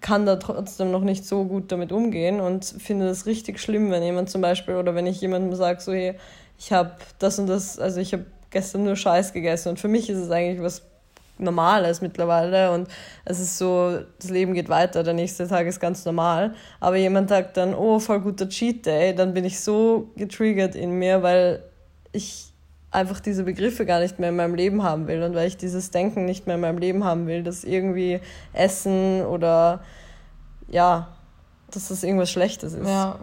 kann 0.00 0.26
da 0.26 0.36
trotzdem 0.36 0.90
noch 0.90 1.02
nicht 1.02 1.24
so 1.24 1.44
gut 1.44 1.72
damit 1.72 1.92
umgehen 1.92 2.40
und 2.40 2.64
finde 2.64 3.08
es 3.08 3.26
richtig 3.26 3.60
schlimm, 3.60 3.90
wenn 3.90 4.02
jemand 4.02 4.30
zum 4.30 4.40
Beispiel 4.40 4.76
oder 4.76 4.94
wenn 4.94 5.06
ich 5.06 5.20
jemandem 5.20 5.54
sage, 5.54 5.80
so 5.80 5.92
hey, 5.92 6.14
ich 6.58 6.72
habe 6.72 6.92
das 7.18 7.38
und 7.38 7.46
das, 7.46 7.78
also 7.78 8.00
ich 8.00 8.12
habe 8.12 8.26
gestern 8.50 8.84
nur 8.84 8.96
Scheiß 8.96 9.32
gegessen 9.32 9.70
und 9.70 9.80
für 9.80 9.88
mich 9.88 10.08
ist 10.08 10.18
es 10.18 10.30
eigentlich 10.30 10.62
was 10.62 10.82
Normales 11.38 12.00
mittlerweile 12.00 12.72
und 12.72 12.88
es 13.24 13.40
ist 13.40 13.58
so, 13.58 13.98
das 14.18 14.30
Leben 14.30 14.54
geht 14.54 14.68
weiter, 14.68 15.02
der 15.02 15.12
nächste 15.12 15.46
Tag 15.46 15.66
ist 15.66 15.80
ganz 15.80 16.04
normal. 16.06 16.54
Aber 16.80 16.96
jemand 16.96 17.28
sagt 17.28 17.58
dann, 17.58 17.74
oh, 17.74 17.98
voll 17.98 18.20
guter 18.20 18.48
Cheat 18.48 18.86
Day, 18.86 19.14
dann 19.14 19.34
bin 19.34 19.44
ich 19.44 19.60
so 19.60 20.10
getriggert 20.16 20.74
in 20.74 20.92
mir, 20.92 21.22
weil 21.22 21.62
ich 22.12 22.52
einfach 22.96 23.20
diese 23.20 23.44
Begriffe 23.44 23.84
gar 23.84 24.00
nicht 24.00 24.18
mehr 24.18 24.30
in 24.30 24.36
meinem 24.36 24.54
Leben 24.54 24.82
haben 24.82 25.06
will 25.06 25.22
und 25.22 25.34
weil 25.34 25.46
ich 25.46 25.58
dieses 25.58 25.90
Denken 25.90 26.24
nicht 26.24 26.46
mehr 26.46 26.54
in 26.54 26.62
meinem 26.62 26.78
Leben 26.78 27.04
haben 27.04 27.26
will, 27.26 27.42
dass 27.42 27.62
irgendwie 27.62 28.20
Essen 28.54 29.24
oder 29.26 29.80
ja, 30.68 31.08
dass 31.70 31.88
das 31.88 32.02
irgendwas 32.02 32.30
Schlechtes 32.30 32.72
ist. 32.72 32.88
Ja, 32.88 33.18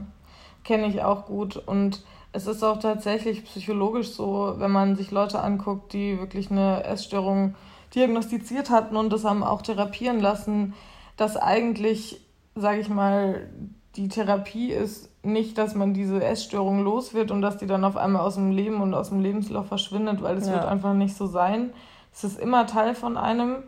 kenne 0.63 0.85
ich 0.85 1.01
auch 1.01 1.25
gut 1.25 1.57
und 1.57 2.03
es 2.33 2.45
ist 2.45 2.63
auch 2.63 2.77
tatsächlich 2.77 3.43
psychologisch 3.45 4.09
so, 4.09 4.55
wenn 4.57 4.71
man 4.71 4.95
sich 4.95 5.09
Leute 5.09 5.39
anguckt, 5.41 5.93
die 5.93 6.19
wirklich 6.19 6.51
eine 6.51 6.83
Essstörung 6.83 7.55
diagnostiziert 7.95 8.69
hatten 8.69 8.95
und 8.95 9.11
das 9.11 9.25
haben 9.25 9.43
auch 9.43 9.63
therapieren 9.63 10.19
lassen, 10.19 10.75
dass 11.17 11.35
eigentlich, 11.35 12.21
sage 12.55 12.79
ich 12.79 12.89
mal, 12.89 13.49
die 13.95 14.07
Therapie 14.07 14.71
ist 14.71 15.09
nicht, 15.23 15.57
dass 15.57 15.73
man 15.73 15.93
diese 15.93 16.23
Essstörung 16.23 16.83
los 16.83 17.13
wird 17.13 17.31
und 17.31 17.41
dass 17.41 17.57
die 17.57 17.65
dann 17.65 17.83
auf 17.85 17.97
einmal 17.97 18.21
aus 18.23 18.35
dem 18.35 18.51
Leben 18.51 18.81
und 18.81 18.93
aus 18.93 19.09
dem 19.09 19.21
Lebenslauf 19.21 19.67
verschwindet, 19.67 20.21
weil 20.21 20.37
es 20.37 20.47
ja. 20.47 20.53
wird 20.53 20.65
einfach 20.65 20.93
nicht 20.93 21.15
so 21.15 21.27
sein. 21.27 21.71
Es 22.13 22.23
ist 22.23 22.39
immer 22.39 22.67
Teil 22.67 22.93
von 22.93 23.17
einem 23.17 23.63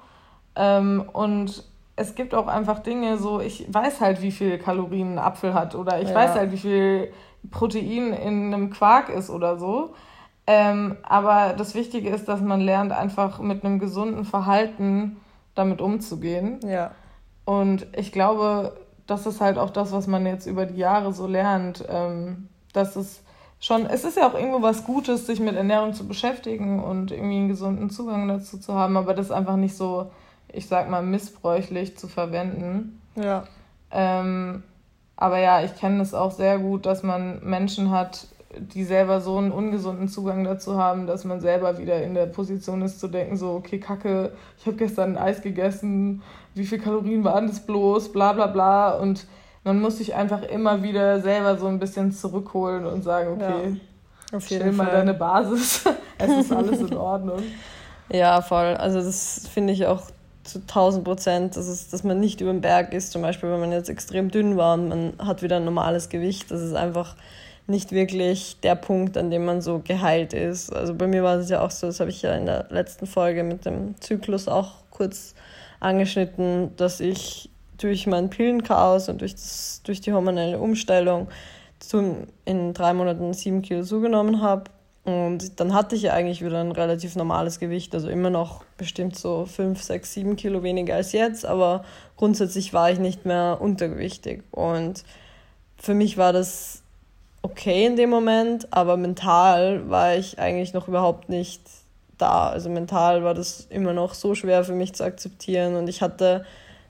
ähm, 0.56 1.06
und 1.14 1.64
es 1.96 2.16
gibt 2.16 2.36
auch 2.36 2.48
einfach 2.48 2.80
Dinge, 2.80 3.18
so 3.18 3.40
ich 3.40 3.74
weiß 3.74 4.02
halt, 4.02 4.22
wie 4.22 4.32
viel 4.32 4.58
Kalorien 4.58 5.14
ein 5.14 5.20
Apfel 5.20 5.54
hat 5.54 5.76
oder 5.76 6.02
ich 6.02 6.10
ja. 6.10 6.16
weiß 6.16 6.36
halt, 6.36 6.52
wie 6.52 6.58
viel 6.58 7.12
Protein 7.52 8.12
in 8.12 8.54
einem 8.54 8.70
Quark 8.70 9.10
ist 9.10 9.30
oder 9.30 9.58
so. 9.58 9.94
Ähm, 10.48 10.98
aber 11.04 11.56
das 11.58 11.74
Wichtige 11.74 12.10
ist, 12.10 12.28
dass 12.28 12.42
man 12.42 12.62
lernt, 12.62 12.92
einfach 12.92 13.40
mit 13.40 13.64
einem 13.64 13.80
gesunden 13.80 14.26
Verhalten 14.26 15.18
damit 15.56 15.82
umzugehen. 15.82 16.60
Ja. 16.64 16.92
Und 17.46 17.88
ich 17.96 18.12
glaube, 18.12 18.74
das 19.08 19.26
ist 19.26 19.42
halt 19.42 19.58
auch 19.58 19.70
das, 19.70 19.92
was 19.92 20.08
man 20.08 20.26
jetzt 20.26 20.48
über 20.48 20.66
die 20.66 20.78
Jahre 20.78 21.14
so 21.14 21.28
lernt. 21.28 21.84
Ähm, 21.88 22.50
dass 22.74 22.96
es 22.96 23.22
schon, 23.60 23.86
es 23.86 24.04
ist 24.04 24.18
ja 24.18 24.28
auch 24.28 24.34
irgendwo 24.34 24.62
was 24.62 24.84
Gutes, 24.84 25.26
sich 25.26 25.40
mit 25.40 25.56
Ernährung 25.56 25.94
zu 25.94 26.08
beschäftigen 26.08 26.84
und 26.84 27.12
irgendwie 27.12 27.38
einen 27.38 27.48
gesunden 27.48 27.90
Zugang 27.90 28.28
dazu 28.28 28.58
zu 28.58 28.74
haben, 28.74 28.98
aber 28.98 29.14
das 29.14 29.32
einfach 29.32 29.56
nicht 29.56 29.76
so, 29.76 30.12
ich 30.52 30.68
sag 30.68 30.90
mal, 30.90 31.02
missbräuchlich 31.02 31.98
zu 31.98 32.08
verwenden. 32.08 33.02
Ja. 33.16 33.46
Ähm, 33.92 34.64
aber 35.16 35.40
ja, 35.40 35.64
ich 35.64 35.76
kenne 35.76 36.02
es 36.02 36.14
auch 36.14 36.32
sehr 36.32 36.60
gut, 36.60 36.86
dass 36.86 37.02
man 37.02 37.44
Menschen 37.44 37.92
hat, 37.92 38.28
die 38.60 38.84
selber 38.84 39.22
so 39.22 39.38
einen 39.38 39.52
ungesunden 39.52 40.08
Zugang 40.08 40.44
dazu 40.44 40.78
haben, 40.78 41.08
dass 41.08 41.24
man 41.24 41.42
selber 41.42 41.78
wieder 41.78 42.02
in 42.04 42.14
der 42.14 42.26
Position 42.26 42.82
ist 42.82 43.00
zu 43.00 43.08
denken, 43.08 43.38
so, 43.38 43.52
okay, 43.52 43.80
Kacke, 43.80 44.32
ich 44.58 44.66
habe 44.66 44.78
gestern 44.78 45.18
ein 45.18 45.24
Eis 45.24 45.42
gegessen, 45.42 46.22
wie 46.54 46.66
viel 46.66 46.80
Kalorien 46.80 47.24
waren 47.24 47.48
das 47.48 47.66
bloß, 47.66 48.12
bla 48.12 48.34
bla 48.34 48.48
bla. 48.48 48.92
Und 48.98 49.28
man 49.64 49.82
muss 49.82 49.98
sich 49.98 50.16
einfach 50.16 50.44
immer 50.44 50.84
wieder 50.84 51.20
selber 51.22 51.58
so 51.58 51.68
ein 51.68 51.80
bisschen 51.80 52.12
zurückholen 52.12 52.86
und 52.86 53.04
sagen, 53.04 53.34
okay, 53.34 53.78
ja, 54.32 54.40
jeden 54.40 54.76
mal 54.76 54.92
deine 54.92 55.14
Basis, 55.14 55.84
es 56.18 56.46
ist 56.46 56.52
alles 56.52 56.80
in 56.80 56.94
Ordnung. 56.98 57.42
Ja, 58.10 58.42
voll. 58.42 58.76
Also 58.76 59.02
das 59.02 59.48
finde 59.52 59.74
ich 59.74 59.88
auch 59.88 60.02
zu 60.44 60.60
1000 60.60 61.04
Prozent, 61.04 61.58
dass, 61.58 61.68
es, 61.68 61.90
dass 61.90 62.04
man 62.04 62.20
nicht 62.20 62.40
über 62.40 62.52
den 62.52 62.62
Berg 62.62 62.94
ist, 62.94 63.12
zum 63.12 63.22
Beispiel, 63.22 63.50
wenn 63.52 63.60
man 63.60 63.72
jetzt 63.72 63.90
extrem 63.90 64.30
dünn 64.30 64.58
war 64.58 64.76
und 64.76 64.90
man 64.90 65.14
hat 65.18 65.42
wieder 65.42 65.58
ein 65.58 65.66
normales 65.66 66.10
Gewicht. 66.10 66.52
Das 66.52 66.62
ist 66.62 66.76
einfach 66.76 67.16
nicht 67.68 67.92
wirklich 67.92 68.58
der 68.62 68.76
Punkt, 68.76 69.18
an 69.18 69.32
dem 69.32 69.46
man 69.46 69.62
so 69.62 69.82
geheilt 69.84 70.34
ist. 70.34 70.72
Also 70.72 70.94
bei 70.94 71.08
mir 71.08 71.24
war 71.24 71.38
es 71.38 71.50
ja 71.50 71.62
auch 71.62 71.72
so, 71.72 71.88
das 71.88 72.00
habe 72.00 72.12
ich 72.12 72.22
ja 72.22 72.36
in 72.36 72.46
der 72.46 72.68
letzten 72.70 73.08
Folge 73.08 73.44
mit 73.44 73.66
dem 73.66 74.00
Zyklus 74.00 74.48
auch 74.48 74.74
kurz 74.92 75.34
angeschnitten, 75.80 76.76
dass 76.78 77.00
ich 77.00 77.50
durch 77.78 78.08
mein 78.08 78.30
Pillenchaos 78.30 79.10
und 79.10 79.22
durch, 79.22 79.34
das, 79.34 79.82
durch 79.84 80.00
die 80.00 80.14
hormonelle 80.14 80.60
Umstellung 80.60 81.28
zum, 81.80 82.28
in 82.46 82.74
drei 82.74 82.94
Monaten 82.94 83.34
sieben 83.34 83.62
Kilo 83.62 83.84
zugenommen 83.84 84.42
habe. 84.42 84.66
Und 85.04 85.60
dann 85.60 85.74
hatte 85.74 85.96
ich 85.96 86.04
ja 86.04 86.14
eigentlich 86.14 86.44
wieder 86.44 86.60
ein 86.60 86.72
relativ 86.72 87.16
normales 87.16 87.60
Gewicht, 87.60 87.94
also 87.94 88.10
immer 88.10 88.32
noch 88.32 88.64
bestimmt 88.78 89.16
so 89.16 89.46
fünf, 89.46 89.84
sechs, 89.84 90.14
sieben 90.14 90.36
Kilo 90.36 90.64
weniger 90.64 90.96
als 90.96 91.12
jetzt, 91.12 91.46
aber 91.46 91.84
grundsätzlich 92.18 92.74
war 92.74 92.90
ich 92.90 92.98
nicht 92.98 93.24
mehr 93.24 93.60
untergewichtig. 93.60 94.44
Und 94.50 95.04
für 95.78 95.94
mich 95.94 96.18
war 96.18 96.34
das 96.34 96.82
okay 97.46 97.86
in 97.86 97.96
dem 97.96 98.10
Moment, 98.10 98.74
aber 98.74 98.98
mental 98.98 99.88
war 99.88 100.16
ich 100.16 100.40
eigentlich 100.40 100.74
noch 100.74 100.88
überhaupt 100.88 101.30
nicht 101.30 101.62
da. 102.18 102.50
Also 102.50 102.70
mental 102.70 103.24
war 103.24 103.36
das 103.36 103.68
immer 103.70 103.94
noch 103.94 104.16
so 104.16 104.34
schwer 104.34 104.64
für 104.64 104.74
mich 104.74 104.96
zu 104.96 105.04
akzeptieren 105.04 105.76
und 105.76 105.88
ich 105.88 106.02
hatte 106.02 106.44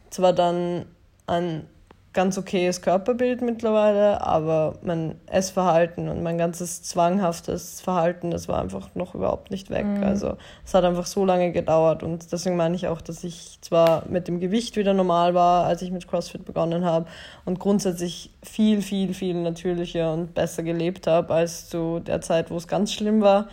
zwar 0.09 0.31
dann 0.31 0.85
ein 1.27 1.67
ganz 2.15 2.37
okayes 2.37 2.81
Körperbild 2.81 3.41
mittlerweile, 3.41 4.21
aber 4.21 4.73
mein 4.81 5.19
Essverhalten 5.27 6.09
und 6.09 6.23
mein 6.23 6.39
ganzes 6.39 6.81
zwanghaftes 6.81 7.81
Verhalten, 7.81 8.31
das 8.31 8.47
war 8.47 8.59
einfach 8.59 8.89
noch 8.95 9.13
überhaupt 9.13 9.51
nicht 9.51 9.69
weg. 9.69 9.85
Mhm. 9.85 10.03
Also 10.03 10.37
es 10.65 10.73
hat 10.73 10.85
einfach 10.85 11.05
so 11.05 11.25
lange 11.25 11.51
gedauert 11.51 12.01
und 12.01 12.31
deswegen 12.31 12.55
meine 12.55 12.75
ich 12.75 12.87
auch, 12.87 13.01
dass 13.01 13.23
ich 13.23 13.59
zwar 13.61 14.03
mit 14.09 14.27
dem 14.27 14.39
Gewicht 14.39 14.77
wieder 14.77 14.93
normal 14.93 15.35
war, 15.35 15.65
als 15.65 15.83
ich 15.83 15.91
mit 15.91 16.07
CrossFit 16.07 16.45
begonnen 16.45 16.85
habe 16.85 17.05
und 17.43 17.59
grundsätzlich 17.59 18.31
viel, 18.41 18.81
viel, 18.81 19.13
viel 19.13 19.35
natürlicher 19.35 20.11
und 20.11 20.33
besser 20.33 20.63
gelebt 20.63 21.05
habe 21.05 21.33
als 21.33 21.69
zu 21.69 21.99
der 21.99 22.21
Zeit, 22.21 22.49
wo 22.49 22.55
es 22.55 22.67
ganz 22.67 22.93
schlimm 22.93 23.21
war, 23.21 23.49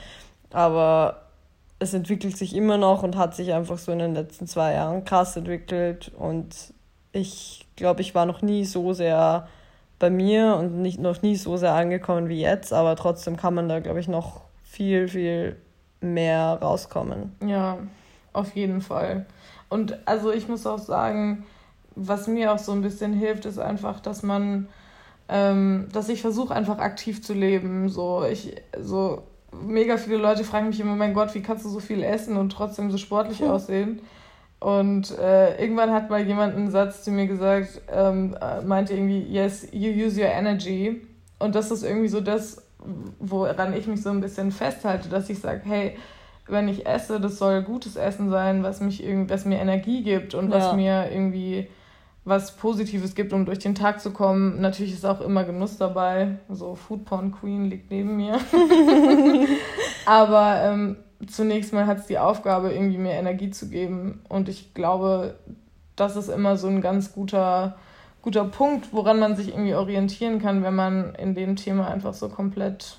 aber 0.51 1.23
es 1.81 1.95
entwickelt 1.95 2.37
sich 2.37 2.55
immer 2.55 2.79
noch 2.79 3.03
und 3.03 3.17
hat 3.17 3.35
sich 3.35 3.53
einfach 3.53 3.77
so 3.77 3.91
in 3.91 3.99
den 3.99 4.15
letzten 4.15 4.47
zwei 4.47 4.75
Jahren 4.75 5.05
krass 5.05 5.37
entwickelt 5.37 6.13
und 6.17 6.73
ich 7.13 7.67
glaube, 7.77 8.01
ich 8.01 8.15
war 8.15 8.27
noch 8.27 8.43
nie 8.43 8.65
so 8.65 8.93
sehr 8.93 9.49
bei 9.99 10.11
mir 10.11 10.57
und 10.57 10.83
nicht, 10.83 10.99
noch 10.99 11.23
nie 11.23 11.37
so 11.37 11.57
sehr 11.57 11.75
angekommen 11.75 12.29
wie 12.29 12.41
jetzt, 12.41 12.73
aber 12.73 12.97
trotzdem 12.97 13.37
kann 13.37 13.55
man 13.55 13.69
da, 13.69 13.79
glaube 13.79 14.01
ich, 14.01 14.09
noch 14.09 14.43
viel, 14.65 15.07
viel 15.09 15.57
mehr 16.01 16.59
rauskommen. 16.61 17.37
Ja, 17.47 17.79
auf 18.33 18.55
jeden 18.57 18.81
Fall. 18.81 19.27
Und 19.69 19.97
also 20.07 20.33
ich 20.33 20.49
muss 20.49 20.67
auch 20.67 20.79
sagen, 20.79 21.45
was 21.95 22.27
mir 22.27 22.53
auch 22.53 22.59
so 22.59 22.73
ein 22.73 22.83
bisschen 22.83 23.13
hilft, 23.13 23.45
ist 23.47 23.59
einfach, 23.59 24.01
dass 24.01 24.23
man, 24.23 24.69
ähm, 25.29 25.89
dass 25.93 26.09
ich 26.09 26.21
versuche 26.21 26.55
einfach 26.55 26.79
aktiv 26.79 27.23
zu 27.23 27.33
leben. 27.33 27.89
So, 27.89 28.25
ich, 28.25 28.57
so 28.81 29.23
mega 29.53 29.97
viele 29.97 30.17
Leute 30.17 30.45
fragen 30.45 30.69
mich 30.69 30.81
immer, 30.81 30.97
mein 30.97 31.15
Gott, 31.15 31.35
wie 31.35 31.43
kannst 31.43 31.65
du 31.65 31.69
so 31.69 31.81
viel 31.81 32.03
essen 32.03 32.37
und 32.37 32.51
trotzdem 32.51 32.91
so 32.91 32.99
sportlich 32.99 33.41
hm. 33.41 33.51
aussehen? 33.51 34.01
Und 34.63 35.19
äh, 35.19 35.61
irgendwann 35.61 35.91
hat 35.91 36.09
mal 36.09 36.25
jemand 36.25 36.55
einen 36.55 36.71
Satz 36.71 37.03
zu 37.03 37.11
mir 37.11 37.27
gesagt, 37.27 37.81
ähm, 37.91 38.37
äh, 38.41 38.61
meinte 38.63 38.95
irgendwie, 38.95 39.21
yes, 39.23 39.67
you 39.73 39.91
use 39.91 40.21
your 40.21 40.29
energy. 40.29 41.03
Und 41.41 41.57
das 41.57 41.73
ist 41.73 41.83
irgendwie 41.83 42.07
so 42.07 42.21
das, 42.21 42.63
woran 43.19 43.75
ich 43.75 43.89
mich 43.89 44.03
so 44.03 44.11
ein 44.11 44.21
bisschen 44.21 44.53
festhalte, 44.53 45.09
dass 45.09 45.29
ich 45.31 45.41
sage, 45.41 45.63
hey, 45.65 45.97
wenn 46.47 46.69
ich 46.69 46.87
esse, 46.87 47.19
das 47.19 47.39
soll 47.39 47.63
gutes 47.63 47.97
Essen 47.97 48.31
sein, 48.31 48.63
was 48.63 48.81
mich 48.81 49.03
irgendwie, 49.03 49.35
was 49.35 49.45
mir 49.45 49.59
Energie 49.59 50.05
gibt 50.05 50.33
und 50.35 50.53
ja. 50.53 50.59
was 50.59 50.77
mir 50.77 51.11
irgendwie 51.11 51.67
was 52.25 52.57
Positives 52.57 53.17
gibt, 53.17 53.33
um 53.33 53.45
durch 53.47 53.59
den 53.59 53.75
Tag 53.75 54.01
zu 54.01 54.13
kommen. 54.13 54.61
Natürlich 54.61 54.93
ist 54.93 55.05
auch 55.05 55.21
immer 55.21 55.43
Genuss 55.43 55.77
dabei. 55.77 56.37
So 56.49 56.77
Food 56.77 57.05
Porn 57.05 57.33
Queen 57.33 57.65
liegt 57.65 57.91
neben 57.91 58.17
mir. 58.17 58.39
Aber 60.07 60.63
ähm, 60.63 60.99
zunächst 61.27 61.73
mal 61.73 61.87
hat 61.87 61.99
es 61.99 62.07
die 62.07 62.19
Aufgabe, 62.19 62.73
irgendwie 62.73 62.99
mir 62.99 63.13
Energie 63.13 63.51
zu 63.51 63.69
geben. 63.69 64.21
Und 64.29 64.49
ich 64.49 64.75
glaube, 64.75 65.37
das 65.97 66.17
ist 66.17 66.29
immer 66.29 66.57
so 66.57 66.69
ein 66.69 66.81
ganz 66.81 67.13
guter, 67.13 67.77
guter 68.23 68.45
Punkt, 68.45 68.93
woran 68.93 69.19
man 69.19 69.37
sich 69.37 69.49
irgendwie 69.49 69.75
orientieren 69.75 70.41
kann, 70.41 70.63
wenn 70.63 70.75
man 70.75 71.15
in 71.15 71.35
dem 71.35 71.57
Thema 71.57 71.89
einfach 71.89 72.15
so 72.15 72.29
komplett 72.29 72.99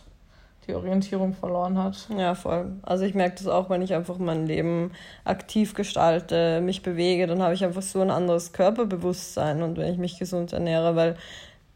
die 0.68 0.76
Orientierung 0.76 1.34
verloren 1.34 1.78
hat. 1.78 2.08
Ja, 2.18 2.36
voll. 2.36 2.72
Also 2.84 3.04
ich 3.04 3.16
merke 3.16 3.36
das 3.38 3.48
auch, 3.48 3.70
wenn 3.70 3.82
ich 3.82 3.94
einfach 3.94 4.18
mein 4.18 4.46
Leben 4.46 4.92
aktiv 5.26 5.74
gestalte, 5.74 6.62
mich 6.62 6.84
bewege, 6.84 7.28
dann 7.28 7.42
habe 7.42 7.54
ich 7.54 7.66
einfach 7.66 7.82
so 7.82 8.02
ein 8.02 8.12
anderes 8.12 8.54
Körperbewusstsein 8.54 9.62
und 9.62 9.78
wenn 9.78 9.92
ich 9.92 9.98
mich 9.98 10.20
gesund 10.20 10.54
ernähre, 10.54 10.96
weil 10.96 11.18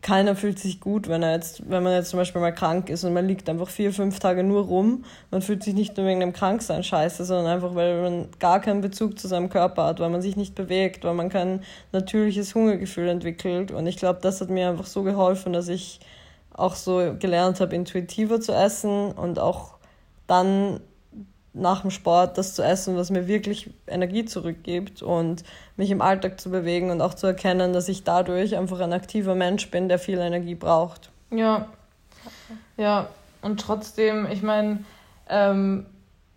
keiner 0.01 0.35
fühlt 0.35 0.59
sich 0.59 0.79
gut, 0.79 1.09
wenn 1.09 1.23
er 1.23 1.33
jetzt, 1.33 1.69
wenn 1.69 1.83
man 1.83 1.93
jetzt 1.93 2.09
zum 2.09 2.19
Beispiel 2.19 2.39
mal 2.39 2.53
krank 2.53 2.89
ist 2.89 3.03
und 3.03 3.13
man 3.13 3.27
liegt 3.27 3.49
einfach 3.49 3.67
vier, 3.67 3.91
fünf 3.91 4.19
Tage 4.19 4.43
nur 4.43 4.63
rum. 4.65 5.03
Man 5.31 5.41
fühlt 5.41 5.63
sich 5.63 5.73
nicht 5.73 5.97
nur 5.97 6.05
wegen 6.05 6.19
dem 6.19 6.33
Kranksein 6.33 6.83
scheiße, 6.83 7.25
sondern 7.25 7.47
einfach, 7.47 7.75
weil 7.75 8.01
man 8.01 8.27
gar 8.39 8.61
keinen 8.61 8.81
Bezug 8.81 9.19
zu 9.19 9.27
seinem 9.27 9.49
Körper 9.49 9.85
hat, 9.85 9.99
weil 9.99 10.09
man 10.09 10.21
sich 10.21 10.35
nicht 10.35 10.55
bewegt, 10.55 11.03
weil 11.03 11.15
man 11.15 11.29
kein 11.29 11.61
natürliches 11.91 12.53
Hungergefühl 12.53 13.09
entwickelt. 13.09 13.71
Und 13.71 13.87
ich 13.87 13.97
glaube, 13.97 14.19
das 14.21 14.39
hat 14.39 14.49
mir 14.49 14.69
einfach 14.69 14.85
so 14.85 15.03
geholfen, 15.03 15.51
dass 15.51 15.67
ich 15.67 15.99
auch 16.53 16.75
so 16.75 17.15
gelernt 17.19 17.59
habe, 17.59 17.75
intuitiver 17.75 18.39
zu 18.39 18.53
essen 18.53 19.11
und 19.11 19.39
auch 19.39 19.77
dann 20.27 20.79
nach 21.59 21.81
dem 21.81 21.91
Sport 21.91 22.37
das 22.37 22.53
zu 22.53 22.63
essen, 22.63 22.95
was 22.95 23.09
mir 23.09 23.27
wirklich 23.27 23.69
Energie 23.87 24.25
zurückgibt 24.25 25.01
und 25.01 25.43
mich 25.75 25.91
im 25.91 26.01
Alltag 26.01 26.39
zu 26.39 26.49
bewegen 26.49 26.91
und 26.91 27.01
auch 27.01 27.13
zu 27.13 27.27
erkennen, 27.27 27.73
dass 27.73 27.89
ich 27.89 28.03
dadurch 28.03 28.55
einfach 28.57 28.79
ein 28.79 28.93
aktiver 28.93 29.35
Mensch 29.35 29.69
bin, 29.71 29.89
der 29.89 29.99
viel 29.99 30.19
Energie 30.19 30.55
braucht. 30.55 31.09
Ja, 31.31 31.67
ja, 32.77 33.09
und 33.41 33.59
trotzdem, 33.59 34.27
ich 34.31 34.43
meine, 34.43 34.83
ähm, 35.29 35.85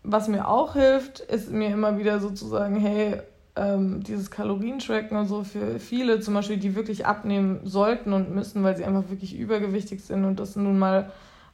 was 0.03 0.29
mir 0.29 0.49
auch 0.49 0.75
hilft, 0.75 1.21
ist 1.21 1.51
mir 1.51 1.69
immer 1.69 1.99
wieder 1.99 2.21
sozusagen, 2.21 2.77
hey, 2.77 3.21
ähm, 3.57 4.03
dieses 4.03 4.31
Kalorientracken 4.31 5.17
und 5.17 5.27
so 5.27 5.45
für 5.45 5.79
viele 5.79 6.21
zum 6.21 6.35
Beispiel, 6.35 6.57
die 6.57 6.75
wirklich 6.75 7.07
abnehmen 7.07 7.61
sollten 7.65 8.13
und 8.13 8.35
müssen, 8.35 8.63
weil 8.63 8.77
sie 8.77 8.85
einfach 8.85 9.11
wirklich 9.11 9.37
übergewichtig 9.37 10.03
sind 10.03 10.25
und 10.25 10.41
das 10.41 10.57
nun 10.57 10.79
mal 10.79 11.11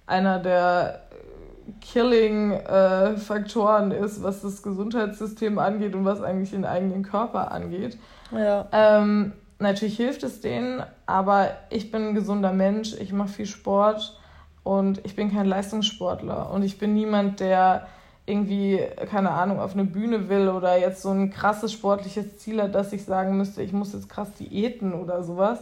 einer 0.07 0.39
der 0.39 1.03
Killing-Faktoren 1.81 3.93
äh, 3.93 3.99
ist, 3.99 4.23
was 4.23 4.43
das 4.43 4.63
Gesundheitssystem 4.63 5.59
angeht 5.59 5.95
und 5.95 6.05
was 6.05 6.23
eigentlich 6.23 6.51
den 6.51 6.65
eigenen 6.65 7.03
Körper 7.03 7.53
angeht. 7.53 7.99
Ja. 8.33 8.67
Ähm, 8.73 9.33
natürlich 9.59 9.97
hilft 9.97 10.23
es 10.23 10.41
denen, 10.41 10.83
aber 11.07 11.51
ich 11.71 11.91
bin 11.91 12.09
ein 12.09 12.15
gesunder 12.15 12.53
Mensch, 12.53 12.95
ich 12.95 13.13
mache 13.13 13.29
viel 13.29 13.47
Sport 13.47 14.21
und 14.63 15.01
ich 15.05 15.17
bin 15.17 15.33
kein 15.33 15.47
Leistungssportler 15.47 16.51
und 16.51 16.63
ich 16.63 16.79
bin 16.79 16.95
niemand, 16.95 17.41
der 17.41 17.87
irgendwie, 18.27 18.81
keine 19.09 19.31
Ahnung, 19.31 19.61
auf 19.61 19.75
eine 19.75 19.85
Bühne 19.85 20.29
will 20.29 20.49
oder 20.49 20.79
jetzt 20.79 21.03
so 21.03 21.11
ein 21.11 21.31
krasses 21.31 21.73
sportliches 21.73 22.39
Ziel 22.39 22.61
hat, 22.61 22.75
dass 22.75 22.93
ich 22.93 23.05
sagen 23.05 23.37
müsste, 23.37 23.63
ich 23.63 23.73
muss 23.73 23.93
jetzt 23.93 24.09
krass 24.09 24.33
diäten 24.35 24.93
oder 24.93 25.23
sowas. 25.23 25.61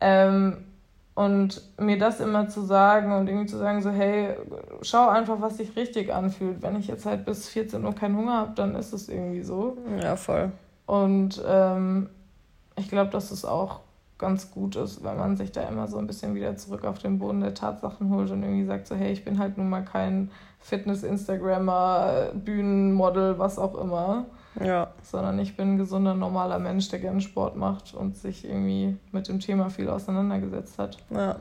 Ähm, 0.00 0.64
und 1.14 1.60
mir 1.78 1.98
das 1.98 2.20
immer 2.20 2.48
zu 2.48 2.62
sagen 2.62 3.12
und 3.12 3.28
irgendwie 3.28 3.46
zu 3.46 3.58
sagen, 3.58 3.82
so, 3.82 3.90
hey, 3.90 4.34
schau 4.80 5.08
einfach, 5.08 5.40
was 5.40 5.58
sich 5.58 5.76
richtig 5.76 6.12
anfühlt. 6.12 6.62
Wenn 6.62 6.76
ich 6.76 6.86
jetzt 6.86 7.04
halt 7.04 7.24
bis 7.24 7.48
14 7.48 7.84
Uhr 7.84 7.94
keinen 7.94 8.16
Hunger 8.16 8.38
habe, 8.38 8.52
dann 8.54 8.74
ist 8.74 8.92
es 8.92 9.08
irgendwie 9.08 9.42
so. 9.42 9.76
Ja, 10.00 10.16
voll. 10.16 10.52
Und 10.86 11.42
ähm, 11.46 12.08
ich 12.76 12.88
glaube, 12.88 13.10
dass 13.10 13.30
es 13.30 13.44
auch 13.44 13.80
ganz 14.18 14.50
gut 14.50 14.76
ist, 14.76 15.04
weil 15.04 15.16
man 15.16 15.36
sich 15.36 15.52
da 15.52 15.62
immer 15.62 15.88
so 15.88 15.98
ein 15.98 16.06
bisschen 16.06 16.34
wieder 16.34 16.56
zurück 16.56 16.84
auf 16.84 16.98
den 16.98 17.18
Boden 17.18 17.40
der 17.40 17.54
Tatsachen 17.54 18.08
holt 18.10 18.30
und 18.30 18.42
irgendwie 18.42 18.64
sagt 18.64 18.86
so, 18.86 18.94
hey, 18.94 19.12
ich 19.12 19.24
bin 19.24 19.38
halt 19.38 19.58
nun 19.58 19.68
mal 19.68 19.84
kein 19.84 20.30
Fitness-Instagrammer, 20.60 22.30
Bühnenmodel, 22.32 23.38
was 23.38 23.58
auch 23.58 23.74
immer. 23.74 24.26
Ja. 24.60 24.92
Sondern 25.02 25.38
ich 25.38 25.56
bin 25.56 25.74
ein 25.74 25.78
gesunder, 25.78 26.14
normaler 26.14 26.58
Mensch, 26.58 26.88
der 26.88 26.98
gerne 26.98 27.20
Sport 27.20 27.56
macht 27.56 27.94
und 27.94 28.16
sich 28.16 28.44
irgendwie 28.44 28.96
mit 29.10 29.28
dem 29.28 29.40
Thema 29.40 29.70
viel 29.70 29.88
auseinandergesetzt 29.88 30.78
hat. 30.78 30.98
Ja. 31.10 31.36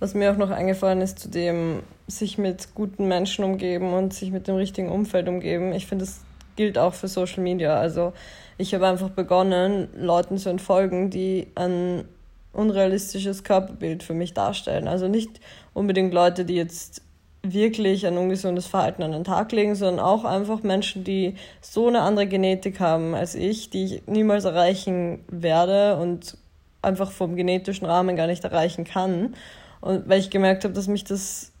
Was 0.00 0.14
mir 0.14 0.32
auch 0.32 0.36
noch 0.36 0.50
eingefallen 0.50 1.00
ist, 1.00 1.20
zu 1.20 1.28
dem 1.28 1.80
sich 2.08 2.36
mit 2.36 2.74
guten 2.74 3.06
Menschen 3.06 3.44
umgeben 3.44 3.92
und 3.92 4.12
sich 4.12 4.32
mit 4.32 4.48
dem 4.48 4.56
richtigen 4.56 4.88
Umfeld 4.88 5.28
umgeben. 5.28 5.72
Ich 5.72 5.86
finde, 5.86 6.04
das 6.04 6.20
gilt 6.56 6.76
auch 6.76 6.94
für 6.94 7.08
Social 7.08 7.42
Media. 7.42 7.76
Also 7.76 8.12
ich 8.58 8.74
habe 8.74 8.86
einfach 8.86 9.10
begonnen, 9.10 9.88
Leuten 9.96 10.38
zu 10.38 10.48
entfolgen, 10.48 11.10
die 11.10 11.46
ein 11.54 12.04
unrealistisches 12.52 13.44
Körperbild 13.44 14.02
für 14.02 14.14
mich 14.14 14.34
darstellen. 14.34 14.88
Also 14.88 15.08
nicht 15.08 15.40
unbedingt 15.72 16.12
Leute, 16.12 16.44
die 16.44 16.56
jetzt 16.56 17.02
wirklich 17.42 18.06
ein 18.06 18.18
ungesundes 18.18 18.66
Verhalten 18.66 19.02
an 19.02 19.12
den 19.12 19.24
Tag 19.24 19.50
legen, 19.52 19.74
sondern 19.74 20.04
auch 20.04 20.24
einfach 20.24 20.62
Menschen, 20.62 21.02
die 21.02 21.34
so 21.60 21.88
eine 21.88 22.00
andere 22.02 22.26
Genetik 22.26 22.78
haben 22.78 23.14
als 23.14 23.34
ich, 23.34 23.70
die 23.70 23.84
ich 23.84 24.06
niemals 24.06 24.44
erreichen 24.44 25.24
werde 25.28 25.96
und 25.96 26.36
einfach 26.82 27.10
vom 27.10 27.36
genetischen 27.36 27.86
Rahmen 27.86 28.16
gar 28.16 28.26
nicht 28.26 28.44
erreichen 28.44 28.84
kann. 28.84 29.34
Und 29.80 30.08
weil 30.08 30.20
ich 30.20 30.30
gemerkt 30.30 30.64
habe, 30.64 30.74
dass 30.74 30.86
mich 30.86 31.04
das 31.04 31.52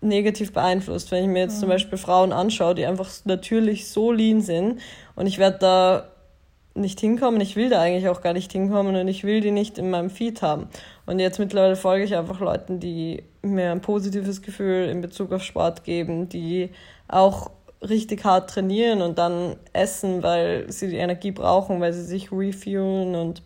negativ 0.00 0.52
beeinflusst. 0.52 1.10
Wenn 1.10 1.24
ich 1.24 1.30
mir 1.30 1.40
jetzt 1.40 1.56
mhm. 1.56 1.60
zum 1.60 1.68
Beispiel 1.70 1.98
Frauen 1.98 2.32
anschaue, 2.32 2.74
die 2.74 2.86
einfach 2.86 3.10
natürlich 3.24 3.88
so 3.88 4.12
lean 4.12 4.40
sind 4.40 4.80
und 5.16 5.26
ich 5.26 5.38
werde 5.38 5.58
da 5.58 6.08
nicht 6.80 7.00
hinkommen, 7.00 7.40
ich 7.40 7.56
will 7.56 7.70
da 7.70 7.80
eigentlich 7.80 8.08
auch 8.08 8.20
gar 8.20 8.32
nicht 8.32 8.52
hinkommen 8.52 8.96
und 8.96 9.08
ich 9.08 9.24
will 9.24 9.40
die 9.40 9.50
nicht 9.50 9.78
in 9.78 9.90
meinem 9.90 10.10
Feed 10.10 10.42
haben. 10.42 10.68
Und 11.06 11.18
jetzt 11.18 11.38
mittlerweile 11.38 11.76
folge 11.76 12.04
ich 12.04 12.16
einfach 12.16 12.40
Leuten, 12.40 12.80
die 12.80 13.22
mir 13.42 13.72
ein 13.72 13.80
positives 13.80 14.42
Gefühl 14.42 14.88
in 14.88 15.00
Bezug 15.00 15.32
auf 15.32 15.42
Sport 15.42 15.84
geben, 15.84 16.28
die 16.28 16.70
auch 17.08 17.50
richtig 17.82 18.24
hart 18.24 18.50
trainieren 18.50 19.02
und 19.02 19.18
dann 19.18 19.56
essen, 19.72 20.22
weil 20.22 20.70
sie 20.70 20.88
die 20.88 20.96
Energie 20.96 21.30
brauchen, 21.30 21.80
weil 21.80 21.92
sie 21.92 22.04
sich 22.04 22.32
refuelen 22.32 23.14
und 23.14 23.42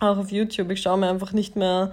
auch 0.00 0.18
auf 0.18 0.30
YouTube. 0.30 0.70
Ich 0.70 0.82
schaue 0.82 0.98
mir 0.98 1.08
einfach 1.08 1.32
nicht 1.32 1.56
mehr 1.56 1.90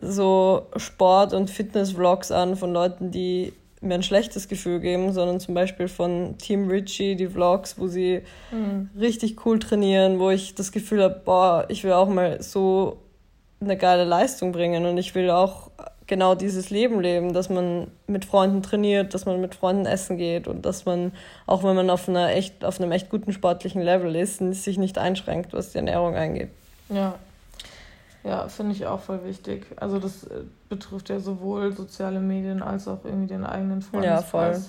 so 0.00 0.66
Sport- 0.76 1.32
und 1.32 1.50
Fitness-Vlogs 1.50 2.30
an 2.30 2.56
von 2.56 2.72
Leuten, 2.72 3.10
die 3.10 3.52
mir 3.82 3.94
ein 3.94 4.02
schlechtes 4.02 4.48
Gefühl 4.48 4.80
geben, 4.80 5.12
sondern 5.12 5.40
zum 5.40 5.54
Beispiel 5.54 5.88
von 5.88 6.38
Team 6.38 6.68
Richie, 6.68 7.16
die 7.16 7.26
Vlogs, 7.26 7.78
wo 7.78 7.88
sie 7.88 8.22
mhm. 8.50 8.90
richtig 8.98 9.44
cool 9.44 9.58
trainieren, 9.58 10.18
wo 10.18 10.30
ich 10.30 10.54
das 10.54 10.72
Gefühl 10.72 11.02
habe, 11.02 11.20
boah, 11.24 11.66
ich 11.68 11.84
will 11.84 11.92
auch 11.92 12.08
mal 12.08 12.40
so 12.42 12.98
eine 13.60 13.76
geile 13.76 14.04
Leistung 14.04 14.52
bringen 14.52 14.86
und 14.86 14.98
ich 14.98 15.14
will 15.14 15.30
auch 15.30 15.70
genau 16.06 16.34
dieses 16.34 16.70
Leben 16.70 17.00
leben, 17.00 17.32
dass 17.32 17.48
man 17.48 17.88
mit 18.06 18.24
Freunden 18.24 18.62
trainiert, 18.62 19.14
dass 19.14 19.24
man 19.24 19.40
mit 19.40 19.54
Freunden 19.54 19.86
essen 19.86 20.16
geht 20.16 20.48
und 20.48 20.66
dass 20.66 20.84
man, 20.84 21.12
auch 21.46 21.64
wenn 21.64 21.74
man 21.74 21.90
auf, 21.90 22.08
einer 22.08 22.30
echt, 22.30 22.64
auf 22.64 22.80
einem 22.80 22.92
echt 22.92 23.08
guten 23.08 23.32
sportlichen 23.32 23.82
Level 23.82 24.14
ist, 24.16 24.38
sich 24.38 24.78
nicht 24.78 24.98
einschränkt, 24.98 25.52
was 25.52 25.72
die 25.72 25.78
Ernährung 25.78 26.14
angeht. 26.14 26.50
Ja, 26.88 27.14
ja, 28.24 28.48
finde 28.48 28.72
ich 28.72 28.86
auch 28.86 29.00
voll 29.00 29.24
wichtig. 29.24 29.66
Also 29.76 29.98
das 29.98 30.24
äh, 30.24 30.42
betrifft 30.68 31.08
ja 31.08 31.18
sowohl 31.18 31.72
soziale 31.72 32.20
Medien 32.20 32.62
als 32.62 32.86
auch 32.86 33.04
irgendwie 33.04 33.34
den 33.34 33.44
eigenen 33.44 33.82
Freundeskreis. 33.82 34.22
Ja, 34.22 34.22
voll. 34.22 34.60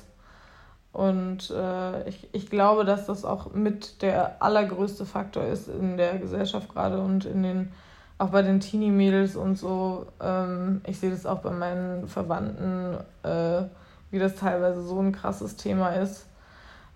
Und 0.93 1.49
äh, 1.49 2.07
ich, 2.07 2.29
ich 2.33 2.49
glaube, 2.49 2.85
dass 2.85 3.07
das 3.07 3.25
auch 3.25 3.53
mit 3.53 4.01
der 4.03 4.41
allergrößte 4.41 5.05
Faktor 5.05 5.43
ist 5.43 5.67
in 5.67 5.97
der 5.97 6.19
Gesellschaft 6.19 6.71
gerade 6.71 6.99
und 6.99 7.25
in 7.25 7.41
den, 7.41 7.71
auch 8.19 8.29
bei 8.29 8.43
den 8.43 8.59
Teenie-Mädels 8.59 9.35
und 9.35 9.57
so. 9.57 10.05
Ähm, 10.21 10.81
ich 10.85 10.99
sehe 10.99 11.09
das 11.09 11.25
auch 11.25 11.39
bei 11.39 11.49
meinen 11.49 12.07
Verwandten, 12.07 12.97
äh, 13.23 13.63
wie 14.11 14.19
das 14.19 14.35
teilweise 14.35 14.83
so 14.83 14.99
ein 14.99 15.11
krasses 15.11 15.55
Thema 15.55 15.89
ist. 15.89 16.27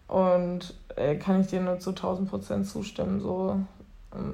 Und 0.08 0.76
äh, 0.96 1.16
kann 1.16 1.42
ich 1.42 1.48
dir 1.48 1.62
nur 1.62 1.80
zu 1.80 1.90
1000 1.90 2.30
Prozent 2.30 2.68
zustimmen. 2.68 3.20
So, 3.20 3.60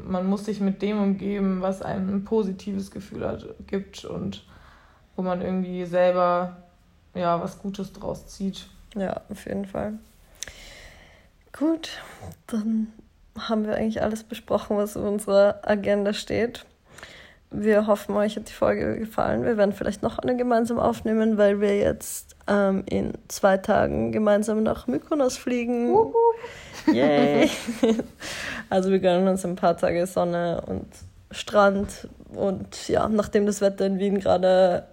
man 0.05 0.25
muss 0.25 0.45
sich 0.45 0.59
mit 0.59 0.81
dem 0.81 1.01
umgeben, 1.01 1.61
was 1.61 1.81
einem 1.81 2.09
ein 2.09 2.23
positives 2.23 2.91
Gefühl 2.91 3.27
hat, 3.27 3.45
gibt 3.67 4.05
und 4.05 4.45
wo 5.15 5.21
man 5.21 5.41
irgendwie 5.41 5.85
selber 5.85 6.57
ja 7.13 7.41
was 7.41 7.59
Gutes 7.59 7.93
draus 7.93 8.27
zieht. 8.27 8.67
Ja, 8.95 9.21
auf 9.29 9.45
jeden 9.45 9.65
Fall. 9.65 9.93
Gut, 11.51 12.01
dann 12.47 12.87
haben 13.37 13.65
wir 13.65 13.75
eigentlich 13.75 14.01
alles 14.01 14.23
besprochen, 14.23 14.77
was 14.77 14.97
auf 14.97 15.05
unserer 15.05 15.59
Agenda 15.63 16.13
steht. 16.13 16.65
Wir 17.53 17.87
hoffen, 17.87 18.15
euch 18.15 18.35
hat 18.35 18.49
die 18.49 18.53
Folge 18.53 18.97
gefallen. 18.97 19.43
Wir 19.45 19.57
werden 19.57 19.73
vielleicht 19.73 20.03
noch 20.03 20.19
eine 20.19 20.35
gemeinsam 20.35 20.79
aufnehmen, 20.79 21.37
weil 21.37 21.61
wir 21.61 21.77
jetzt 21.77 22.35
ähm, 22.47 22.83
in 22.89 23.13
zwei 23.27 23.57
Tagen 23.57 24.11
gemeinsam 24.11 24.63
nach 24.63 24.87
Mykonos 24.87 25.37
fliegen. 25.37 25.91
Uhu. 25.91 26.13
Yay! 26.91 27.49
also 28.69 28.89
wir 28.89 28.99
gönnen 28.99 29.27
uns 29.27 29.45
ein 29.45 29.55
paar 29.55 29.77
Tage 29.77 30.05
Sonne 30.07 30.63
und 30.65 30.87
Strand, 31.31 32.07
und 32.35 32.87
ja, 32.87 33.07
nachdem 33.07 33.45
das 33.45 33.61
Wetter 33.61 33.85
in 33.85 33.99
Wien 33.99 34.19
gerade 34.19 34.83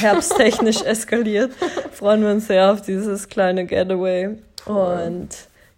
herbsttechnisch 0.00 0.82
eskaliert, 0.84 1.52
freuen 1.92 2.22
wir 2.22 2.30
uns 2.30 2.46
sehr 2.46 2.72
auf 2.72 2.82
dieses 2.82 3.28
kleine 3.28 3.66
Getaway. 3.66 4.36
Und 4.66 5.28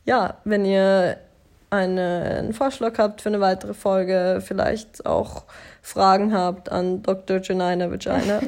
ja, 0.04 0.38
wenn 0.44 0.64
ihr 0.64 1.18
einen 1.70 2.52
Vorschlag 2.52 2.98
habt 2.98 3.22
für 3.22 3.28
eine 3.28 3.40
weitere 3.40 3.74
Folge, 3.74 4.42
vielleicht 4.44 5.06
auch 5.06 5.44
Fragen 5.84 6.32
habt 6.32 6.70
an 6.70 7.02
Dr. 7.02 7.40
Janina 7.42 7.90
Vagina, 7.90 8.40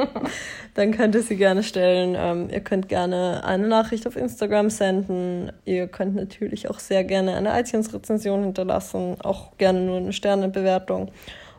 dann 0.74 0.92
könnt 0.92 1.16
ihr 1.16 1.22
sie 1.22 1.34
gerne 1.36 1.64
stellen. 1.64 2.14
Ähm, 2.16 2.48
ihr 2.50 2.60
könnt 2.60 2.88
gerne 2.88 3.42
eine 3.44 3.66
Nachricht 3.66 4.06
auf 4.06 4.14
Instagram 4.14 4.70
senden. 4.70 5.50
Ihr 5.64 5.88
könnt 5.88 6.14
natürlich 6.14 6.70
auch 6.70 6.78
sehr 6.78 7.02
gerne 7.02 7.34
eine 7.34 7.60
iTunes-Rezension 7.60 8.44
hinterlassen, 8.44 9.16
auch 9.22 9.56
gerne 9.58 9.80
nur 9.80 9.96
eine 9.96 10.12
Sternebewertung. 10.12 11.10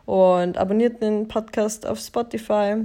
Und 0.06 0.56
abonniert 0.56 1.02
den 1.02 1.28
Podcast 1.28 1.86
auf 1.86 2.00
Spotify. 2.00 2.76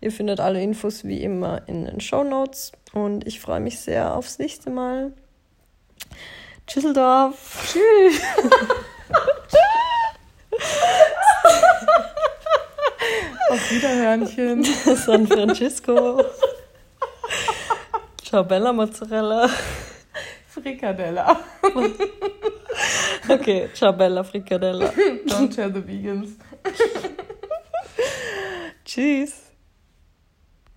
Ihr 0.00 0.12
findet 0.12 0.38
alle 0.38 0.62
Infos 0.62 1.04
wie 1.04 1.22
immer 1.22 1.62
in 1.66 1.86
den 1.86 2.00
Show 2.00 2.22
Notes. 2.22 2.70
Und 2.92 3.26
ich 3.26 3.40
freue 3.40 3.60
mich 3.60 3.80
sehr 3.80 4.14
aufs 4.14 4.38
nächste 4.38 4.70
Mal. 4.70 5.12
Tschüsseldorf. 6.68 7.74
Tschüss. 7.74 8.22
Auf 13.50 13.70
Wiederhörnchen. 13.70 14.64
San 14.96 15.26
Francisco. 15.26 16.24
Ciao 18.22 18.44
Bella 18.44 18.72
Mozzarella. 18.72 19.48
Frikadella. 20.48 21.40
Okay, 23.28 23.68
ciao 23.74 23.92
Bella 23.92 24.24
Frikadella. 24.24 24.92
Don't 25.26 25.54
tell 25.54 25.70
the 25.70 25.80
vegans. 25.80 26.30
Tschüss. 28.84 29.49